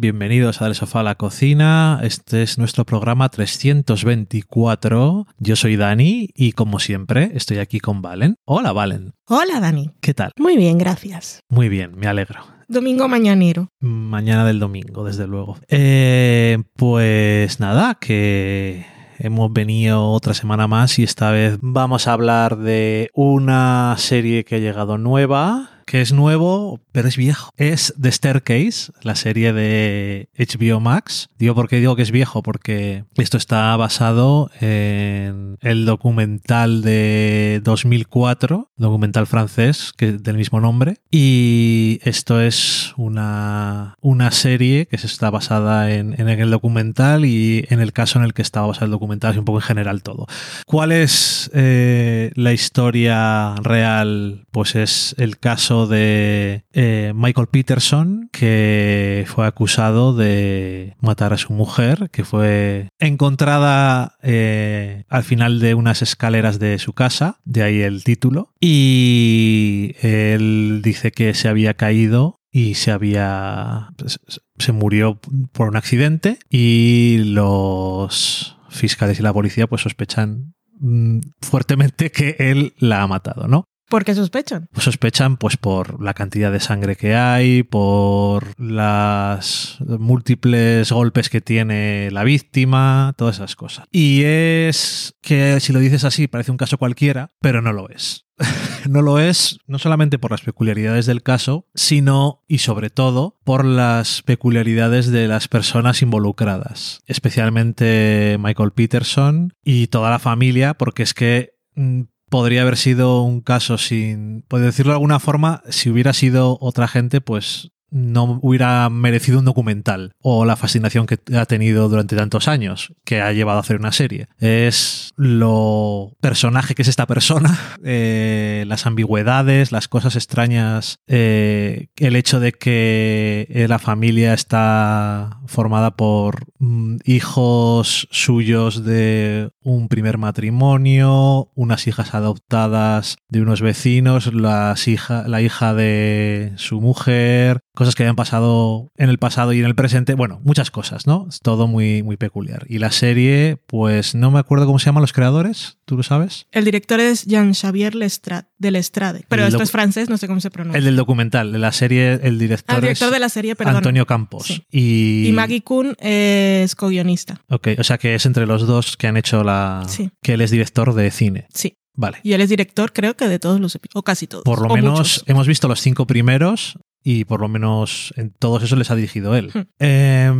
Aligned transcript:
Bienvenidos 0.00 0.62
a 0.62 0.64
Del 0.64 0.74
Sofá 0.74 1.00
a 1.00 1.02
la 1.02 1.16
Cocina. 1.16 2.00
Este 2.02 2.42
es 2.42 2.56
nuestro 2.56 2.86
programa 2.86 3.28
324. 3.28 5.26
Yo 5.36 5.56
soy 5.56 5.76
Dani 5.76 6.30
y 6.34 6.52
como 6.52 6.78
siempre 6.78 7.32
estoy 7.34 7.58
aquí 7.58 7.80
con 7.80 8.00
Valen. 8.00 8.36
Hola 8.46 8.72
Valen. 8.72 9.12
Hola 9.26 9.60
Dani. 9.60 9.90
¿Qué 10.00 10.14
tal? 10.14 10.32
Muy 10.38 10.56
bien, 10.56 10.78
gracias. 10.78 11.42
Muy 11.50 11.68
bien, 11.68 11.98
me 11.98 12.06
alegro. 12.06 12.40
Domingo 12.66 13.08
mañanero. 13.08 13.68
Mañana 13.80 14.46
del 14.46 14.58
domingo, 14.58 15.04
desde 15.04 15.26
luego. 15.26 15.58
Eh, 15.68 16.56
pues 16.76 17.60
nada, 17.60 17.96
que 18.00 18.86
hemos 19.18 19.52
venido 19.52 20.12
otra 20.12 20.32
semana 20.32 20.66
más 20.66 20.98
y 20.98 21.02
esta 21.02 21.30
vez 21.30 21.58
vamos 21.60 22.08
a 22.08 22.14
hablar 22.14 22.56
de 22.56 23.10
una 23.12 23.96
serie 23.98 24.44
que 24.44 24.54
ha 24.54 24.60
llegado 24.60 24.96
nueva 24.96 25.68
que 25.90 26.00
es 26.00 26.12
nuevo, 26.12 26.78
pero 26.92 27.08
es 27.08 27.16
viejo. 27.16 27.50
Es 27.56 27.92
The 28.00 28.12
Staircase, 28.12 28.92
la 29.02 29.16
serie 29.16 29.52
de 29.52 30.28
HBO 30.38 30.78
Max. 30.78 31.30
Digo 31.36 31.56
por 31.56 31.68
qué 31.68 31.80
digo 31.80 31.96
que 31.96 32.02
es 32.02 32.12
viejo, 32.12 32.44
porque 32.44 33.02
esto 33.16 33.36
está 33.36 33.76
basado 33.76 34.52
en 34.60 35.58
el 35.60 35.86
documental 35.86 36.82
de 36.82 37.60
2004, 37.64 38.70
documental 38.76 39.26
francés 39.26 39.92
que 39.96 40.12
del 40.12 40.36
mismo 40.36 40.60
nombre. 40.60 40.98
Y 41.10 41.98
esto 42.04 42.40
es 42.40 42.94
una, 42.96 43.96
una 44.00 44.30
serie 44.30 44.86
que 44.86 44.94
está 44.94 45.28
basada 45.30 45.90
en, 45.90 46.14
en 46.20 46.28
el 46.28 46.52
documental 46.52 47.24
y 47.24 47.66
en 47.68 47.80
el 47.80 47.92
caso 47.92 48.20
en 48.20 48.24
el 48.24 48.32
que 48.32 48.42
estaba 48.42 48.68
basado 48.68 48.84
el 48.84 48.92
documental, 48.92 49.34
y 49.34 49.38
un 49.38 49.44
poco 49.44 49.58
en 49.58 49.64
general 49.64 50.04
todo. 50.04 50.28
¿Cuál 50.66 50.92
es 50.92 51.50
eh, 51.52 52.30
la 52.36 52.52
historia 52.52 53.56
real? 53.56 54.46
Pues 54.52 54.76
es 54.76 55.16
el 55.18 55.36
caso 55.38 55.79
de 55.86 56.64
eh, 56.72 57.12
Michael 57.14 57.48
Peterson, 57.48 58.28
que 58.32 59.24
fue 59.26 59.46
acusado 59.46 60.14
de 60.14 60.96
matar 61.00 61.32
a 61.32 61.38
su 61.38 61.52
mujer, 61.52 62.10
que 62.10 62.24
fue 62.24 62.88
encontrada 62.98 64.16
eh, 64.22 65.04
al 65.08 65.24
final 65.24 65.60
de 65.60 65.74
unas 65.74 66.02
escaleras 66.02 66.58
de 66.58 66.78
su 66.78 66.92
casa, 66.92 67.40
de 67.44 67.62
ahí 67.62 67.80
el 67.80 68.04
título, 68.04 68.52
y 68.60 69.94
él 70.00 70.80
dice 70.82 71.12
que 71.12 71.34
se 71.34 71.48
había 71.48 71.74
caído 71.74 72.40
y 72.52 72.74
se 72.74 72.90
había 72.90 73.90
pues, 73.96 74.20
se 74.58 74.72
murió 74.72 75.20
por 75.52 75.68
un 75.68 75.76
accidente 75.76 76.38
y 76.48 77.18
los 77.24 78.58
fiscales 78.68 79.20
y 79.20 79.22
la 79.22 79.32
policía 79.32 79.66
pues 79.66 79.82
sospechan 79.82 80.54
mm, 80.78 81.20
fuertemente 81.40 82.10
que 82.10 82.36
él 82.38 82.74
la 82.78 83.02
ha 83.02 83.06
matado, 83.06 83.46
¿no? 83.46 83.64
¿Por 83.90 84.04
qué 84.04 84.14
sospechan? 84.14 84.68
Pues 84.72 84.84
sospechan 84.84 85.36
pues 85.36 85.56
por 85.56 86.00
la 86.00 86.14
cantidad 86.14 86.52
de 86.52 86.60
sangre 86.60 86.94
que 86.94 87.16
hay, 87.16 87.64
por 87.64 88.58
las 88.60 89.78
múltiples 89.80 90.92
golpes 90.92 91.28
que 91.28 91.40
tiene 91.40 92.08
la 92.12 92.22
víctima, 92.22 93.14
todas 93.16 93.36
esas 93.36 93.56
cosas. 93.56 93.86
Y 93.90 94.22
es 94.22 95.16
que 95.20 95.58
si 95.58 95.72
lo 95.72 95.80
dices 95.80 96.04
así 96.04 96.28
parece 96.28 96.52
un 96.52 96.56
caso 96.56 96.78
cualquiera, 96.78 97.32
pero 97.40 97.62
no 97.62 97.72
lo 97.72 97.88
es. 97.90 98.26
no 98.88 99.02
lo 99.02 99.18
es 99.18 99.58
no 99.66 99.80
solamente 99.80 100.20
por 100.20 100.30
las 100.30 100.42
peculiaridades 100.42 101.06
del 101.06 101.24
caso, 101.24 101.66
sino 101.74 102.44
y 102.46 102.58
sobre 102.58 102.90
todo 102.90 103.40
por 103.42 103.64
las 103.64 104.22
peculiaridades 104.22 105.10
de 105.10 105.26
las 105.26 105.48
personas 105.48 106.00
involucradas, 106.00 107.00
especialmente 107.06 108.36
Michael 108.38 108.70
Peterson 108.70 109.52
y 109.64 109.88
toda 109.88 110.10
la 110.10 110.20
familia, 110.20 110.74
porque 110.74 111.02
es 111.02 111.12
que 111.12 111.54
mm, 111.74 112.02
podría 112.30 112.62
haber 112.62 112.78
sido 112.78 113.22
un 113.22 113.42
caso 113.42 113.76
sin, 113.76 114.42
puedo 114.48 114.64
decirlo 114.64 114.92
de 114.92 114.96
alguna 114.96 115.20
forma, 115.20 115.62
si 115.68 115.90
hubiera 115.90 116.14
sido 116.14 116.56
otra 116.60 116.88
gente, 116.88 117.20
pues 117.20 117.72
no 117.90 118.38
hubiera 118.42 118.88
merecido 118.90 119.38
un 119.38 119.44
documental 119.44 120.12
o 120.20 120.44
la 120.44 120.56
fascinación 120.56 121.06
que 121.06 121.18
ha 121.36 121.46
tenido 121.46 121.88
durante 121.88 122.16
tantos 122.16 122.48
años 122.48 122.92
que 123.04 123.20
ha 123.20 123.32
llevado 123.32 123.58
a 123.58 123.60
hacer 123.60 123.76
una 123.76 123.92
serie. 123.92 124.28
Es 124.38 125.12
lo 125.16 126.12
personaje 126.20 126.74
que 126.74 126.82
es 126.82 126.88
esta 126.88 127.06
persona, 127.06 127.58
eh, 127.84 128.64
las 128.66 128.86
ambigüedades, 128.86 129.72
las 129.72 129.88
cosas 129.88 130.16
extrañas, 130.16 130.98
eh, 131.06 131.88
el 131.96 132.16
hecho 132.16 132.40
de 132.40 132.52
que 132.52 133.46
eh, 133.50 133.66
la 133.68 133.78
familia 133.78 134.34
está 134.34 135.40
formada 135.46 135.96
por 135.96 136.46
mm, 136.58 136.96
hijos 137.04 138.08
suyos 138.10 138.84
de 138.84 139.50
un 139.62 139.88
primer 139.88 140.18
matrimonio, 140.18 141.50
unas 141.54 141.86
hijas 141.86 142.14
adoptadas 142.14 143.16
de 143.28 143.42
unos 143.42 143.60
vecinos, 143.60 144.32
las 144.32 144.88
hija, 144.88 145.26
la 145.26 145.42
hija 145.42 145.74
de 145.74 146.52
su 146.56 146.80
mujer, 146.80 147.62
cosas 147.80 147.94
que 147.94 148.02
habían 148.02 148.14
pasado 148.14 148.92
en 148.98 149.08
el 149.08 149.16
pasado 149.16 149.54
y 149.54 149.58
en 149.58 149.64
el 149.64 149.74
presente, 149.74 150.12
bueno, 150.12 150.38
muchas 150.44 150.70
cosas, 150.70 151.06
¿no? 151.06 151.26
Es 151.30 151.40
todo 151.40 151.66
muy, 151.66 152.02
muy 152.02 152.18
peculiar. 152.18 152.66
Y 152.68 152.76
la 152.76 152.90
serie, 152.90 153.56
pues 153.66 154.14
no 154.14 154.30
me 154.30 154.38
acuerdo 154.38 154.66
cómo 154.66 154.78
se 154.78 154.84
llaman 154.84 155.00
los 155.00 155.14
creadores, 155.14 155.78
¿tú 155.86 155.96
lo 155.96 156.02
sabes? 156.02 156.46
El 156.52 156.66
director 156.66 157.00
es 157.00 157.24
Jean-Xavier 157.24 157.94
Lestrade, 157.94 158.48
del 158.58 158.76
Estrade, 158.76 159.24
pero 159.28 159.46
esto 159.46 159.62
es 159.62 159.70
francés, 159.70 160.10
no 160.10 160.18
sé 160.18 160.28
cómo 160.28 160.40
se 160.40 160.50
pronuncia. 160.50 160.76
El 160.76 160.84
del 160.84 160.96
documental, 160.96 161.52
de 161.52 161.58
la 161.58 161.72
serie, 161.72 162.20
el 162.22 162.38
director, 162.38 162.74
ah, 162.74 162.76
el 162.76 162.82
director 162.82 163.08
es 163.08 163.14
de 163.14 163.18
la 163.18 163.28
serie, 163.30 163.56
perdón. 163.56 163.76
Antonio 163.76 164.04
Campos. 164.04 164.44
Sí. 164.44 164.62
Y... 164.70 165.28
Y 165.28 165.32
Maggie 165.32 165.62
Kuhn 165.62 165.96
es 166.00 166.74
co-guionista. 166.76 167.40
Ok, 167.48 167.68
o 167.78 167.84
sea 167.84 167.96
que 167.96 168.14
es 168.14 168.26
entre 168.26 168.46
los 168.46 168.66
dos 168.66 168.98
que 168.98 169.06
han 169.06 169.16
hecho 169.16 169.42
la... 169.42 169.84
Sí. 169.88 170.10
que 170.22 170.34
él 170.34 170.42
es 170.42 170.50
director 170.50 170.92
de 170.92 171.10
cine. 171.10 171.46
Sí. 171.54 171.78
Vale. 171.94 172.18
Y 172.22 172.34
él 172.34 172.40
es 172.40 172.48
director, 172.48 172.92
creo 172.92 173.16
que 173.16 173.26
de 173.26 173.38
todos 173.38 173.60
los 173.60 173.74
episodios, 173.74 173.98
o 173.98 174.02
casi 174.02 174.26
todos. 174.26 174.44
Por 174.44 174.62
lo 174.62 174.74
menos 174.74 174.98
muchos. 174.98 175.24
hemos 175.26 175.46
visto 175.46 175.66
los 175.66 175.80
cinco 175.80 176.06
primeros 176.06 176.78
y 177.02 177.24
por 177.24 177.40
lo 177.40 177.48
menos 177.48 178.12
en 178.16 178.30
todos 178.30 178.62
esos 178.62 178.78
les 178.78 178.90
ha 178.90 178.94
dirigido 178.94 179.34
él. 179.34 179.50
Hmm. 179.52 179.62
Eh, 179.78 180.30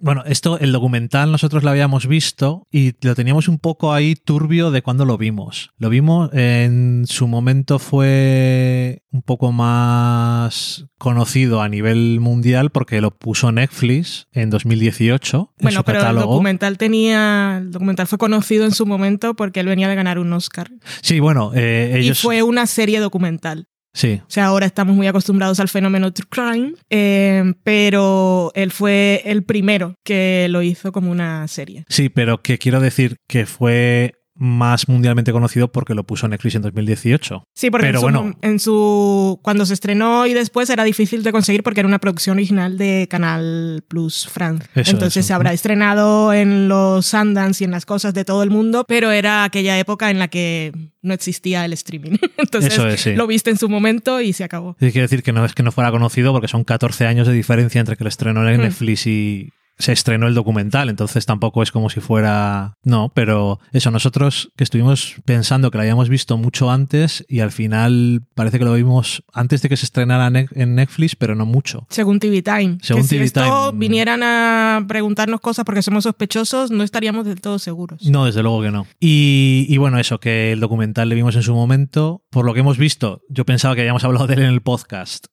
bueno, 0.00 0.24
esto, 0.26 0.58
el 0.58 0.72
documental 0.72 1.30
nosotros 1.30 1.62
lo 1.62 1.70
habíamos 1.70 2.06
visto 2.06 2.66
y 2.70 2.92
lo 3.06 3.14
teníamos 3.14 3.48
un 3.48 3.58
poco 3.58 3.92
ahí 3.92 4.16
turbio 4.16 4.70
de 4.70 4.82
cuando 4.82 5.04
lo 5.04 5.16
vimos. 5.18 5.70
Lo 5.78 5.90
vimos, 5.90 6.30
en 6.32 7.04
su 7.06 7.28
momento 7.28 7.78
fue 7.78 9.02
un 9.12 9.22
poco 9.22 9.52
más 9.52 10.86
conocido 10.98 11.62
a 11.62 11.68
nivel 11.68 12.20
mundial 12.20 12.70
porque 12.70 13.00
lo 13.00 13.16
puso 13.16 13.52
Netflix 13.52 14.28
en 14.32 14.50
2018 14.50 15.52
en 15.58 15.64
Bueno, 15.64 15.78
su 15.80 15.84
pero 15.84 16.08
el 16.08 16.16
documental 16.16 16.78
tenía. 16.78 17.58
El 17.58 17.70
documental 17.70 18.06
fue 18.06 18.18
conocido 18.18 18.64
en 18.64 18.72
su 18.72 18.86
momento 18.86 19.34
porque 19.34 19.60
él 19.60 19.66
venía 19.66 19.88
de 19.88 19.94
ganar 19.94 20.18
un 20.18 20.32
Oscar. 20.32 20.70
Sí, 21.00 21.20
bueno, 21.20 21.52
eh, 21.54 21.98
ellos... 21.98 22.18
Y 22.18 22.22
fue 22.22 22.42
una 22.42 22.66
serie 22.66 23.00
documental. 23.00 23.68
Sí, 23.94 24.20
O 24.22 24.30
sea, 24.30 24.46
ahora 24.46 24.64
estamos 24.66 24.96
muy 24.96 25.06
acostumbrados 25.06 25.60
al 25.60 25.68
fenómeno 25.68 26.12
True 26.12 26.28
Crime, 26.30 26.72
eh, 26.88 27.52
pero 27.62 28.50
él 28.54 28.70
fue 28.70 29.22
el 29.26 29.44
primero 29.44 29.96
que 30.02 30.46
lo 30.48 30.62
hizo 30.62 30.92
como 30.92 31.10
una 31.10 31.46
serie. 31.48 31.84
Sí, 31.88 32.08
pero 32.08 32.40
que 32.40 32.58
quiero 32.58 32.80
decir 32.80 33.16
que 33.28 33.44
fue 33.44 34.14
más 34.34 34.88
mundialmente 34.88 35.30
conocido 35.30 35.70
porque 35.70 35.94
lo 35.94 36.04
puso 36.04 36.26
Netflix 36.26 36.54
en 36.54 36.62
2018. 36.62 37.44
Sí, 37.54 37.70
porque 37.70 37.88
Pero 37.88 37.98
en, 37.98 38.00
su, 38.00 38.06
bueno. 38.06 38.38
en 38.40 38.58
su 38.60 39.38
cuando 39.42 39.66
se 39.66 39.74
estrenó 39.74 40.26
y 40.26 40.32
después 40.32 40.70
era 40.70 40.84
difícil 40.84 41.22
de 41.22 41.32
conseguir 41.32 41.62
porque 41.62 41.80
era 41.80 41.86
una 41.86 41.98
producción 41.98 42.38
original 42.38 42.78
de 42.78 43.06
Canal 43.10 43.84
Plus 43.88 44.26
France. 44.28 44.66
Eso, 44.74 44.92
Entonces 44.92 45.18
eso. 45.18 45.26
se 45.28 45.32
habrá 45.34 45.52
estrenado 45.52 46.32
en 46.32 46.68
los 46.68 47.06
Sundance 47.06 47.62
y 47.62 47.66
en 47.66 47.70
las 47.72 47.84
cosas 47.84 48.14
de 48.14 48.24
todo 48.24 48.42
el 48.42 48.50
mundo, 48.50 48.84
pero 48.88 49.10
era 49.10 49.44
aquella 49.44 49.78
época 49.78 50.10
en 50.10 50.18
la 50.18 50.28
que 50.28 50.72
no 51.02 51.12
existía 51.12 51.64
el 51.64 51.72
streaming. 51.74 52.16
Entonces 52.38 52.72
Eso 52.72 52.88
es, 52.88 53.00
sí. 53.00 53.14
lo 53.14 53.26
viste 53.26 53.50
en 53.50 53.58
su 53.58 53.68
momento 53.68 54.20
y 54.20 54.32
se 54.32 54.44
acabó. 54.44 54.76
Sí, 54.80 54.92
quiero 54.92 55.04
decir 55.04 55.22
que 55.22 55.32
no 55.32 55.44
es 55.44 55.52
que 55.54 55.62
no 55.62 55.72
fuera 55.72 55.90
conocido 55.90 56.32
porque 56.32 56.48
son 56.48 56.64
14 56.64 57.06
años 57.06 57.26
de 57.26 57.34
diferencia 57.34 57.80
entre 57.80 57.96
que 57.96 58.04
lo 58.04 58.08
estrenó 58.08 58.48
en 58.48 58.60
Hmm. 58.60 58.62
Netflix 58.64 59.06
y 59.06 59.50
se 59.82 59.92
estrenó 59.92 60.28
el 60.28 60.34
documental, 60.34 60.88
entonces 60.88 61.26
tampoco 61.26 61.60
es 61.62 61.72
como 61.72 61.90
si 61.90 61.98
fuera... 61.98 62.74
No, 62.84 63.10
pero 63.14 63.58
eso, 63.72 63.90
nosotros 63.90 64.52
que 64.56 64.62
estuvimos 64.62 65.16
pensando 65.24 65.72
que 65.72 65.78
lo 65.78 65.82
habíamos 65.82 66.08
visto 66.08 66.36
mucho 66.36 66.70
antes 66.70 67.24
y 67.28 67.40
al 67.40 67.50
final 67.50 68.22
parece 68.36 68.60
que 68.60 68.64
lo 68.64 68.74
vimos 68.74 69.24
antes 69.32 69.60
de 69.60 69.68
que 69.68 69.76
se 69.76 69.84
estrenara 69.84 70.30
en 70.52 70.74
Netflix, 70.76 71.16
pero 71.16 71.34
no 71.34 71.46
mucho. 71.46 71.88
Según 71.90 72.20
TV 72.20 72.42
Time. 72.42 72.78
Según 72.80 73.02
que 73.02 73.08
si 73.08 73.16
TV 73.16 73.24
esto 73.24 73.70
Time. 73.70 73.78
vinieran 73.80 74.22
a 74.22 74.84
preguntarnos 74.86 75.40
cosas 75.40 75.64
porque 75.64 75.82
somos 75.82 76.04
sospechosos, 76.04 76.70
no 76.70 76.84
estaríamos 76.84 77.26
del 77.26 77.40
todo 77.40 77.58
seguros. 77.58 78.02
No, 78.04 78.26
desde 78.26 78.44
luego 78.44 78.62
que 78.62 78.70
no. 78.70 78.86
Y, 79.00 79.66
y 79.68 79.78
bueno, 79.78 79.98
eso, 79.98 80.20
que 80.20 80.52
el 80.52 80.60
documental 80.60 81.08
le 81.08 81.16
vimos 81.16 81.34
en 81.34 81.42
su 81.42 81.54
momento. 81.54 82.22
Por 82.30 82.44
lo 82.44 82.54
que 82.54 82.60
hemos 82.60 82.78
visto, 82.78 83.22
yo 83.28 83.44
pensaba 83.44 83.74
que 83.74 83.80
habíamos 83.80 84.04
hablado 84.04 84.28
de 84.28 84.34
él 84.34 84.42
en 84.42 84.50
el 84.50 84.62
podcast. 84.62 85.26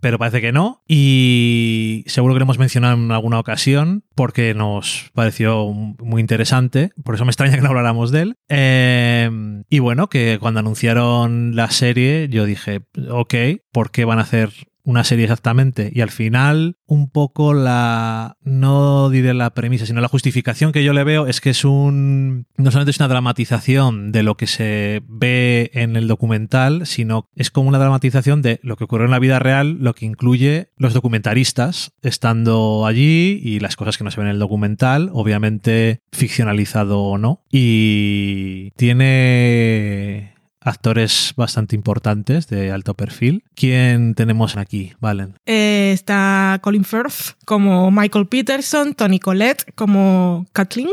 Pero 0.00 0.18
parece 0.18 0.40
que 0.40 0.52
no. 0.52 0.82
Y 0.88 2.04
seguro 2.06 2.34
que 2.34 2.40
lo 2.40 2.44
hemos 2.44 2.58
mencionado 2.58 2.96
en 2.96 3.12
alguna 3.12 3.38
ocasión 3.38 4.04
porque 4.14 4.54
nos 4.54 5.10
pareció 5.14 5.68
muy 5.72 6.20
interesante. 6.20 6.92
Por 7.04 7.14
eso 7.14 7.24
me 7.24 7.30
extraña 7.30 7.54
que 7.54 7.62
no 7.62 7.68
habláramos 7.68 8.10
de 8.10 8.22
él. 8.22 8.36
Eh, 8.48 9.30
y 9.68 9.78
bueno, 9.78 10.08
que 10.08 10.38
cuando 10.40 10.60
anunciaron 10.60 11.54
la 11.56 11.70
serie, 11.70 12.28
yo 12.28 12.44
dije, 12.44 12.82
ok, 13.10 13.34
¿por 13.72 13.90
qué 13.90 14.04
van 14.04 14.18
a 14.18 14.22
hacer 14.22 14.50
una 14.84 15.04
serie 15.04 15.24
exactamente. 15.24 15.90
Y 15.94 16.00
al 16.00 16.10
final, 16.10 16.76
un 16.86 17.10
poco 17.10 17.54
la, 17.54 18.36
no 18.42 19.10
diré 19.10 19.34
la 19.34 19.50
premisa, 19.50 19.86
sino 19.86 20.00
la 20.00 20.08
justificación 20.08 20.72
que 20.72 20.84
yo 20.84 20.92
le 20.92 21.04
veo 21.04 21.26
es 21.26 21.40
que 21.40 21.50
es 21.50 21.64
un, 21.64 22.46
no 22.56 22.70
solamente 22.70 22.90
es 22.90 22.98
una 22.98 23.08
dramatización 23.08 24.12
de 24.12 24.22
lo 24.22 24.36
que 24.36 24.46
se 24.46 25.02
ve 25.06 25.70
en 25.74 25.96
el 25.96 26.08
documental, 26.08 26.86
sino 26.86 27.28
es 27.34 27.50
como 27.50 27.68
una 27.68 27.78
dramatización 27.78 28.42
de 28.42 28.60
lo 28.62 28.76
que 28.76 28.84
ocurrió 28.84 29.04
en 29.04 29.12
la 29.12 29.18
vida 29.18 29.38
real, 29.38 29.78
lo 29.80 29.94
que 29.94 30.06
incluye 30.06 30.70
los 30.76 30.94
documentaristas 30.94 31.92
estando 32.02 32.86
allí 32.86 33.40
y 33.42 33.60
las 33.60 33.76
cosas 33.76 33.98
que 33.98 34.04
no 34.04 34.10
se 34.10 34.20
ven 34.20 34.28
en 34.28 34.34
el 34.34 34.38
documental, 34.38 35.10
obviamente 35.12 36.00
ficcionalizado 36.12 37.00
o 37.02 37.18
no. 37.18 37.42
Y 37.50 38.70
tiene 38.72 40.29
actores 40.60 41.32
bastante 41.36 41.76
importantes 41.76 42.48
de 42.48 42.70
alto 42.70 42.94
perfil. 42.94 43.44
¿Quién 43.54 44.14
tenemos 44.14 44.56
aquí, 44.56 44.92
Valen? 45.00 45.34
Eh, 45.46 45.90
está 45.92 46.58
Colin 46.62 46.84
Firth 46.84 47.36
como 47.44 47.90
Michael 47.90 48.26
Peterson, 48.26 48.94
Tony 48.94 49.18
Collette 49.18 49.72
como 49.74 50.46
Kathleen, 50.52 50.90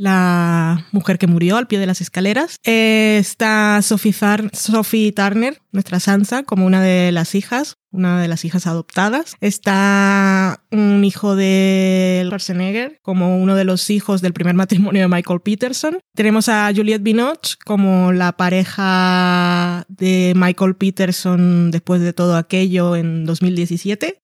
la 0.00 0.86
mujer 0.92 1.18
que 1.18 1.26
murió 1.26 1.56
al 1.56 1.66
pie 1.66 1.78
de 1.78 1.86
las 1.86 2.00
escaleras. 2.00 2.56
Eh, 2.64 3.18
está 3.20 3.80
Sophie, 3.82 4.14
Sophie, 4.52 5.12
Turner, 5.12 5.60
nuestra 5.72 6.00
Sansa, 6.00 6.42
como 6.42 6.64
una 6.64 6.80
de 6.80 7.12
las 7.12 7.34
hijas, 7.34 7.76
una 7.92 8.20
de 8.20 8.26
las 8.26 8.44
hijas 8.46 8.66
adoptadas. 8.66 9.34
Está 9.40 10.64
un 10.70 11.04
hijo 11.04 11.36
de 11.36 12.22
Schwarzenegger, 12.24 12.98
como 13.02 13.38
uno 13.38 13.54
de 13.54 13.64
los 13.64 13.90
hijos 13.90 14.22
del 14.22 14.32
primer 14.32 14.54
matrimonio 14.54 15.02
de 15.02 15.08
Michael 15.08 15.40
Peterson. 15.40 15.98
Tenemos 16.14 16.48
a 16.48 16.72
Juliette 16.74 17.02
Binoche 17.02 17.56
como 17.64 18.12
la 18.12 18.32
pareja 18.32 19.84
de 19.88 20.32
Michael 20.34 20.76
Peterson 20.76 21.70
después 21.70 22.00
de 22.00 22.14
todo 22.14 22.36
aquello 22.36 22.96
en 22.96 23.26
2017. 23.26 24.18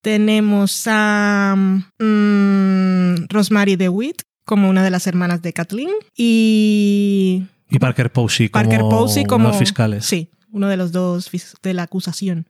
Tenemos 0.00 0.84
a 0.86 1.54
mm, 1.56 3.26
Rosemary 3.28 3.76
DeWitt 3.76 4.22
como 4.44 4.68
una 4.68 4.82
de 4.82 4.90
las 4.90 5.06
hermanas 5.06 5.42
de 5.42 5.52
Kathleen 5.52 5.90
y... 6.16 7.44
Y 7.70 7.78
Parker 7.78 8.12
Posey 8.12 8.48
como, 8.48 8.62
Parker 8.62 8.80
Posey 8.80 9.24
como 9.24 9.48
los 9.48 9.56
fiscales. 9.56 10.04
Sí, 10.04 10.30
uno 10.52 10.68
de 10.68 10.76
los 10.76 10.92
dos 10.92 11.30
de 11.62 11.74
la 11.74 11.84
acusación. 11.84 12.46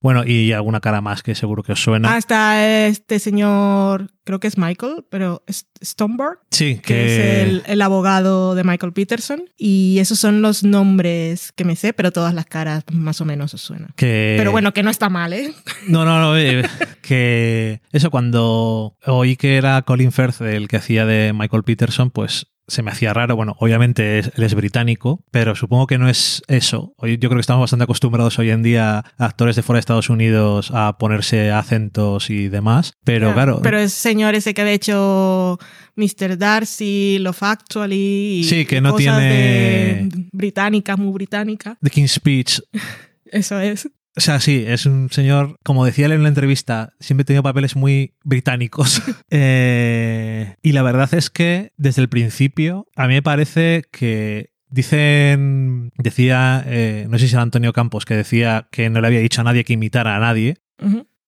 Bueno, 0.00 0.24
y 0.24 0.52
alguna 0.52 0.80
cara 0.80 1.00
más 1.00 1.22
que 1.22 1.34
seguro 1.34 1.62
que 1.62 1.72
os 1.72 1.82
suena. 1.82 2.14
Ah, 2.14 2.18
está 2.18 2.86
este 2.86 3.18
señor, 3.18 4.10
creo 4.24 4.40
que 4.40 4.48
es 4.48 4.56
Michael, 4.56 5.04
pero 5.10 5.44
Stoneberg. 5.82 6.38
Sí, 6.50 6.80
que, 6.82 7.42
es 7.42 7.62
el, 7.66 7.82
abogado 7.82 8.54
de 8.54 8.64
Michael 8.64 8.92
Peterson. 8.92 9.42
Y 9.56 9.98
esos 9.98 10.18
son 10.18 10.40
los 10.40 10.64
nombres 10.64 11.52
que 11.52 11.64
me 11.64 11.76
sé, 11.76 11.92
pero 11.92 12.10
todas 12.10 12.32
las 12.32 12.46
caras 12.46 12.84
más 12.92 13.20
o 13.20 13.24
menos 13.24 13.52
os 13.54 13.60
suenan. 13.60 13.92
Pero 13.96 14.50
bueno, 14.50 14.72
que 14.72 14.82
no 14.82 14.90
está 14.90 15.08
mal, 15.08 15.32
¿eh? 15.32 15.52
No, 15.88 16.04
no, 16.04 16.20
no. 16.20 16.38
Eh, 16.38 16.64
que 17.02 17.80
eso, 17.92 18.10
cuando 18.10 18.96
oí 19.06 19.36
que 19.36 19.56
era 19.56 19.82
Colin 19.82 20.12
Firth 20.12 20.40
el 20.42 20.68
que 20.68 20.76
hacía 20.76 21.04
de 21.04 21.32
Michael 21.32 21.64
Peterson, 21.64 22.10
pues 22.10 22.46
se 22.70 22.82
me 22.82 22.90
hacía 22.90 23.12
raro. 23.12 23.36
Bueno, 23.36 23.56
obviamente 23.58 24.20
él 24.20 24.32
es 24.36 24.54
británico, 24.54 25.24
pero 25.30 25.54
supongo 25.54 25.86
que 25.86 25.98
no 25.98 26.08
es 26.08 26.42
eso. 26.48 26.94
Yo 27.02 27.18
creo 27.18 27.34
que 27.34 27.40
estamos 27.40 27.62
bastante 27.62 27.84
acostumbrados 27.84 28.38
hoy 28.38 28.50
en 28.50 28.62
día 28.62 29.04
a 29.18 29.24
actores 29.24 29.56
de 29.56 29.62
fuera 29.62 29.78
de 29.78 29.80
Estados 29.80 30.08
Unidos 30.10 30.70
a 30.72 30.96
ponerse 30.96 31.50
acentos 31.50 32.30
y 32.30 32.48
demás. 32.48 32.92
Pero 33.04 33.32
claro. 33.34 33.60
Pero 33.62 33.78
es 33.78 33.92
señor 33.92 34.34
ese 34.34 34.54
que 34.54 34.62
ha 34.62 34.70
hecho 34.70 35.58
Mr. 35.96 36.38
Darcy, 36.38 37.18
Love 37.18 37.42
Actually. 37.42 38.44
sí, 38.44 38.64
que 38.64 38.80
no 38.80 38.94
tiene. 38.94 40.08
británicas, 40.32 40.98
muy 40.98 41.12
británica. 41.12 41.76
The 41.82 41.90
King's 41.90 42.12
Speech. 42.12 42.60
Eso 43.26 43.60
es. 43.60 43.88
O 44.16 44.20
sea, 44.20 44.40
sí, 44.40 44.64
es 44.66 44.86
un 44.86 45.08
señor, 45.10 45.56
como 45.62 45.84
decía 45.84 46.06
él 46.06 46.12
en 46.12 46.22
la 46.22 46.28
entrevista, 46.28 46.94
siempre 46.98 47.22
ha 47.22 47.26
tenido 47.26 47.42
papeles 47.42 47.76
muy 47.76 48.14
británicos. 48.24 49.02
Eh, 49.32 50.56
y 50.60 50.72
la 50.72 50.82
verdad 50.82 51.14
es 51.14 51.30
que 51.30 51.72
desde 51.76 52.02
el 52.02 52.08
principio, 52.08 52.88
a 52.96 53.06
mí 53.06 53.14
me 53.14 53.22
parece 53.22 53.84
que 53.92 54.50
dicen, 54.68 55.92
decía, 55.98 56.64
eh, 56.66 57.06
no 57.08 57.18
sé 57.18 57.28
si 57.28 57.34
era 57.34 57.42
Antonio 57.42 57.72
Campos, 57.72 58.04
que 58.04 58.16
decía 58.16 58.68
que 58.72 58.90
no 58.90 59.00
le 59.00 59.06
había 59.06 59.20
dicho 59.20 59.40
a 59.40 59.44
nadie 59.44 59.64
que 59.64 59.74
imitara 59.74 60.16
a 60.16 60.20
nadie. 60.20 60.56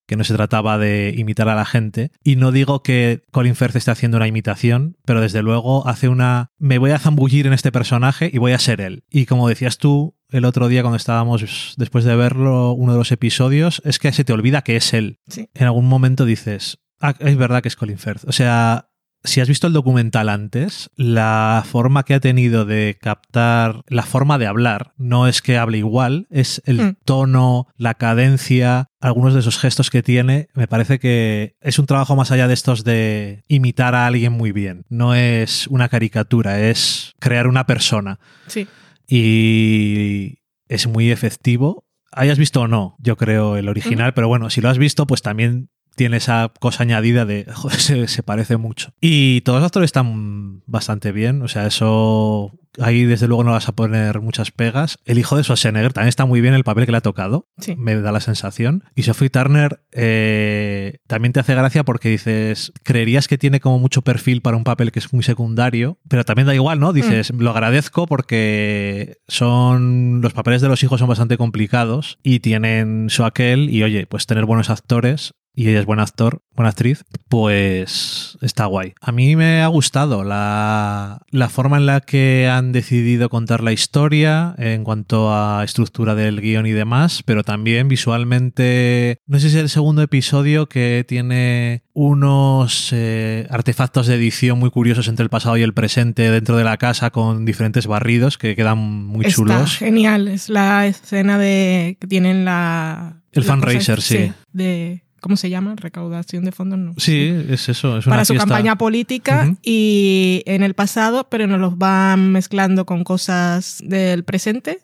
que 0.07 0.17
no 0.17 0.25
se 0.25 0.35
trataba 0.35 0.79
de 0.79 1.15
imitar 1.17 1.49
a 1.49 1.55
la 1.55 1.65
gente. 1.65 2.11
Y 2.25 2.37
no 2.37 2.51
digo 2.51 2.83
que 2.83 3.23
Colin 3.31 3.55
Firth 3.55 3.77
esté 3.77 3.93
haciendo 3.93 4.17
una 4.17 4.27
imitación, 4.27 4.97
pero 5.07 5.21
desde 5.21 5.43
luego 5.43 5.87
hace 5.87 6.09
una... 6.09 6.51
Me 6.59 6.79
voy 6.79 6.91
a 6.91 6.99
zambullir 6.99 7.47
en 7.47 7.53
este 7.53 7.73
personaje 7.73 8.29
y 8.31 8.39
voy 8.39 8.53
a 8.53 8.59
ser 8.59 8.81
él. 8.81 9.05
Y 9.11 9.27
como 9.27 9.49
decías 9.49 9.79
tú, 9.79 10.17
el 10.33 10.45
otro 10.45 10.69
día 10.69 10.83
cuando 10.83 10.97
estábamos, 10.97 11.75
después 11.77 12.05
de 12.05 12.17
verlo, 12.17 12.73
uno 12.73 12.93
de 12.93 12.99
los 12.99 13.13
episodios, 13.13 13.83
es 13.85 13.99
que 13.99 14.13
se 14.13 14.25
te 14.25 14.33
olvida 14.33 14.63
que 14.63 14.77
es 14.77 14.95
él. 14.95 15.21
En 15.55 15.67
algún 15.67 15.87
momento 15.87 16.25
dices, 16.25 16.79
ah, 17.01 17.15
es 17.19 17.37
verdad 17.37 17.63
que 17.63 17.69
es 17.69 17.77
Colin 17.77 17.99
Firth. 17.99 18.25
O 18.27 18.33
sea, 18.33 18.89
si 19.25 19.41
has 19.41 19.49
visto 19.49 19.67
el 19.67 19.73
documental 19.73 20.29
antes, 20.29 20.91
la 20.97 21.65
forma 21.67 22.05
que 22.05 22.15
ha 22.15 22.21
tenido 22.21 22.65
de 22.65 22.99
captar, 23.01 23.83
la 23.89 24.03
forma 24.03 24.39
de 24.39 24.47
hablar, 24.47 24.95
no 24.97 25.29
es 25.29 25.43
que 25.43 25.59
hable 25.59 25.79
igual, 25.79 26.27
es 26.31 26.63
el 26.65 26.81
hmm. 26.81 26.97
tono, 27.05 27.69
la 27.77 27.95
cadencia, 27.95 28.89
algunos 29.01 29.35
de 29.35 29.41
esos 29.41 29.59
gestos 29.59 29.91
que 29.91 30.03
tiene, 30.03 30.49
me 30.55 30.67
parece 30.67 30.99
que 30.99 31.57
es 31.61 31.79
un 31.79 31.87
trabajo 31.87 32.17
más 32.17 32.31
allá 32.31 32.49
de 32.49 32.55
estos 32.55 32.85
de 32.85 33.45
imitar 33.49 33.95
a 33.95 34.07
alguien 34.07 34.33
muy 34.33 34.51
bien. 34.51 34.85
No 34.89 35.15
es 35.15 35.67
una 35.69 35.89
caricatura, 35.89 36.61
es 36.61 37.13
crear 37.21 37.47
una 37.47 37.67
persona. 37.67 38.19
Sí 38.47 38.67
y 39.07 40.39
es 40.69 40.87
muy 40.87 41.11
efectivo. 41.11 41.85
Hayas 42.11 42.39
visto 42.39 42.63
o 42.63 42.69
no, 42.69 42.97
yo 42.99 43.17
creo, 43.17 43.57
el 43.57 43.69
original, 43.69 44.13
pero 44.15 44.29
bueno, 44.29 44.51
si 44.51 44.61
lo 44.61 44.69
has 44.69 44.79
visto, 44.79 45.07
pues 45.07 45.23
también 45.23 45.71
tiene 45.97 46.19
esa 46.19 46.53
cosa 46.61 46.83
añadida 46.83 47.25
de, 47.25 47.47
joder, 47.55 48.09
se, 48.09 48.23
parece 48.23 48.57
mucho. 48.57 48.93
Y 49.01 49.43
todos 49.43 49.61
los 49.61 49.67
actores 49.67 49.89
están 49.89 50.63
bastante 50.67 51.13
bien, 51.13 51.43
o 51.43 51.49
sea, 51.49 51.67
eso 51.67 52.53
ahí 52.81 53.05
desde 53.05 53.29
luego 53.29 53.45
no 53.45 53.53
vas 53.53 53.69
a 53.69 53.73
poner 53.73 54.21
muchas 54.21 54.51
pegas. 54.51 54.99
El 55.05 55.19
hijo 55.19 55.37
de 55.37 55.45
Schwarzenegger 55.45 55.93
también 55.93 56.09
está 56.09 56.25
muy 56.25 56.41
bien 56.41 56.55
el 56.55 56.65
papel 56.65 56.87
que 56.87 56.93
le 56.93 56.99
ha 56.99 57.03
tocado, 57.03 57.49
me 57.77 57.97
da 57.97 58.13
la 58.13 58.21
sensación. 58.21 58.85
Y 58.95 59.03
Sophie 59.03 59.31
Turner 59.31 59.83
eh, 59.93 60.99
también 61.07 61.33
te 61.33 61.41
hace 61.41 61.55
gracia 61.55 61.85
porque 61.85 62.09
dices, 62.09 62.73
creerías 62.83 63.29
que 63.29 63.39
tiene 63.39 63.61
como 63.61 63.79
mucho 63.79 64.03
perfil 64.03 64.43
para 64.43 64.57
un 64.57 64.65
papel 64.65 64.93
que 64.93 64.99
es 64.99 65.13
muy 65.13 65.23
secundario, 65.23 65.99
pero 66.09 66.25
también 66.25 66.47
da 66.47 66.55
igual, 66.55 66.81
¿no? 66.81 66.93
Dices, 66.93 67.33
mm. 67.33 67.41
lo 67.41 67.51
agradezco 67.51 68.07
porque 68.07 69.19
son 69.29 70.21
los 70.23 70.33
papeles 70.33 70.63
de 70.63 70.69
los 70.69 70.83
hijos 70.83 71.01
son 71.01 71.09
bastante 71.09 71.37
complicados 71.37 72.19
y 72.23 72.41
tienen 72.41 73.09
su 73.11 73.25
aquel 73.25 73.71
y 73.71 73.83
oye, 73.83 74.07
pues 74.07 74.27
tener 74.27 74.45
buenos 74.45 74.71
actores 74.71 75.35
y 75.55 75.69
ella 75.69 75.81
es 75.81 75.87
buen 75.87 76.01
actor, 76.01 76.43
buena 76.55 76.71
actriz, 76.71 77.05
pues 77.29 78.39
está 78.41 78.67
guay. 78.67 78.95
A 79.01 79.13
mí 79.13 79.37
me 79.37 79.63
ha 79.63 79.67
gustado 79.67 80.25
la, 80.25 81.23
la, 81.31 81.49
forma 81.49 81.77
en 81.77 81.87
la 81.87 82.01
que 82.01 82.49
han 82.49 82.73
decidido 82.73 83.29
contar 83.29 83.63
la 83.63 83.73
historia 83.73 84.55
en 84.59 84.85
cuanto 84.85 85.33
a 85.33 85.63
estructura 85.65 86.15
del 86.15 86.41
guion 86.41 86.67
y 86.67 86.73
demás, 86.73 87.23
pero 87.25 87.45
también 87.45 87.89
visualmente, 87.89 89.19
no 89.27 89.39
sé 89.39 89.51
si 89.51 89.57
es 89.57 89.63
el 89.63 89.69
segundo 89.69 90.03
episodio 90.03 90.69
que 90.69 91.05
tiene 91.07 91.83
unos 91.93 92.91
eh, 92.93 93.47
artefactos 93.51 94.07
de 94.07 94.15
edición 94.15 94.59
muy 94.59 94.71
curiosos 94.71 95.09
entre 95.09 95.25
el 95.25 95.31
pasado 95.31 95.59
y 95.59 95.63
el 95.63 95.75
presente 95.75 96.31
dentro 96.31 96.57
de 96.57 96.65
la 96.65 96.79
casa 96.79 97.11
con 97.11 97.45
diferentes 97.45 97.87
barridos 97.87 98.39
que 98.39 98.57
quedan 98.57 98.79
muy 98.79 99.27
está 99.27 99.37
chulos. 99.37 99.77
Genial, 99.77 100.29
es 100.29 100.49
la 100.49 100.87
escena 100.87 101.37
de 101.39 101.99
que 102.01 102.07
tienen 102.07 102.47
la... 102.47 103.23
El 103.33 103.45
fundraiser, 103.45 104.01
sí. 104.01 104.33
De 104.53 105.03
¿cómo 105.23 105.37
se 105.37 105.49
llama? 105.49 105.75
Recaudación 105.77 106.45
de 106.45 106.53
fondos. 106.53 106.79
No. 106.79 106.95
Sí, 106.99 107.33
es 107.49 107.69
eso. 107.69 107.99
Es 107.99 108.05
para 108.05 108.25
su 108.25 108.35
campaña 108.35 108.77
política 108.77 109.55
y 109.63 110.43
en 110.47 110.63
el 110.63 110.75
pasado, 110.75 111.29
pero 111.31 111.47
nos 111.47 111.61
los 111.61 111.79
van 111.79 112.33
mezclando 112.33 112.85
con 112.85 113.05
cosas 113.05 113.79
del 113.83 114.25
presente. 114.25 114.81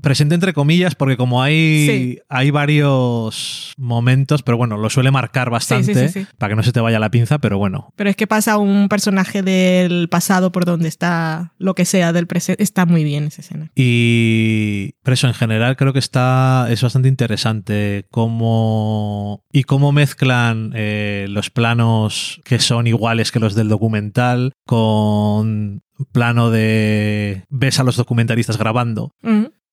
presente 0.00 0.34
entre 0.34 0.54
comillas, 0.54 0.94
porque 0.94 1.16
como 1.16 1.42
hay, 1.42 2.18
hay 2.28 2.50
varios 2.50 3.74
momentos, 3.76 4.42
pero 4.42 4.56
bueno, 4.56 4.78
lo 4.78 4.90
suele 4.90 5.10
marcar 5.10 5.50
bastante 5.50 6.26
para 6.38 6.50
que 6.50 6.56
no 6.56 6.62
se 6.62 6.72
te 6.72 6.80
vaya 6.80 6.98
la 6.98 7.10
pinza, 7.10 7.38
pero 7.38 7.58
bueno. 7.58 7.92
Pero 7.94 8.08
es 8.08 8.16
que 8.16 8.26
pasa 8.26 8.56
un 8.56 8.88
personaje 8.88 9.42
del 9.42 10.08
pasado 10.08 10.50
por 10.50 10.64
donde 10.64 10.88
está 10.88 11.52
lo 11.58 11.74
que 11.74 11.84
sea 11.84 12.12
del 12.12 12.26
presente. 12.26 12.62
Está 12.62 12.86
muy 12.86 13.04
bien 13.04 13.24
esa 13.24 13.42
escena. 13.42 13.70
Y 13.74 14.94
pero 15.02 15.12
eso 15.12 15.26
en 15.26 15.34
general 15.34 15.76
creo 15.76 15.92
que 15.92 15.98
está 15.98 16.68
es 16.70 16.82
bastante 16.82 17.08
interesante 17.08 18.06
cómo 18.10 19.44
y 19.52 19.64
cómo 19.64 19.73
mezclan 19.92 20.72
eh, 20.74 21.26
los 21.28 21.50
planos 21.50 22.40
que 22.44 22.58
son 22.58 22.86
iguales 22.86 23.32
que 23.32 23.40
los 23.40 23.54
del 23.54 23.68
documental 23.68 24.52
con 24.66 25.82
plano 26.12 26.50
de 26.50 27.44
ves 27.48 27.78
a 27.78 27.84
los 27.84 27.96
documentalistas 27.96 28.58
grabando. 28.58 29.12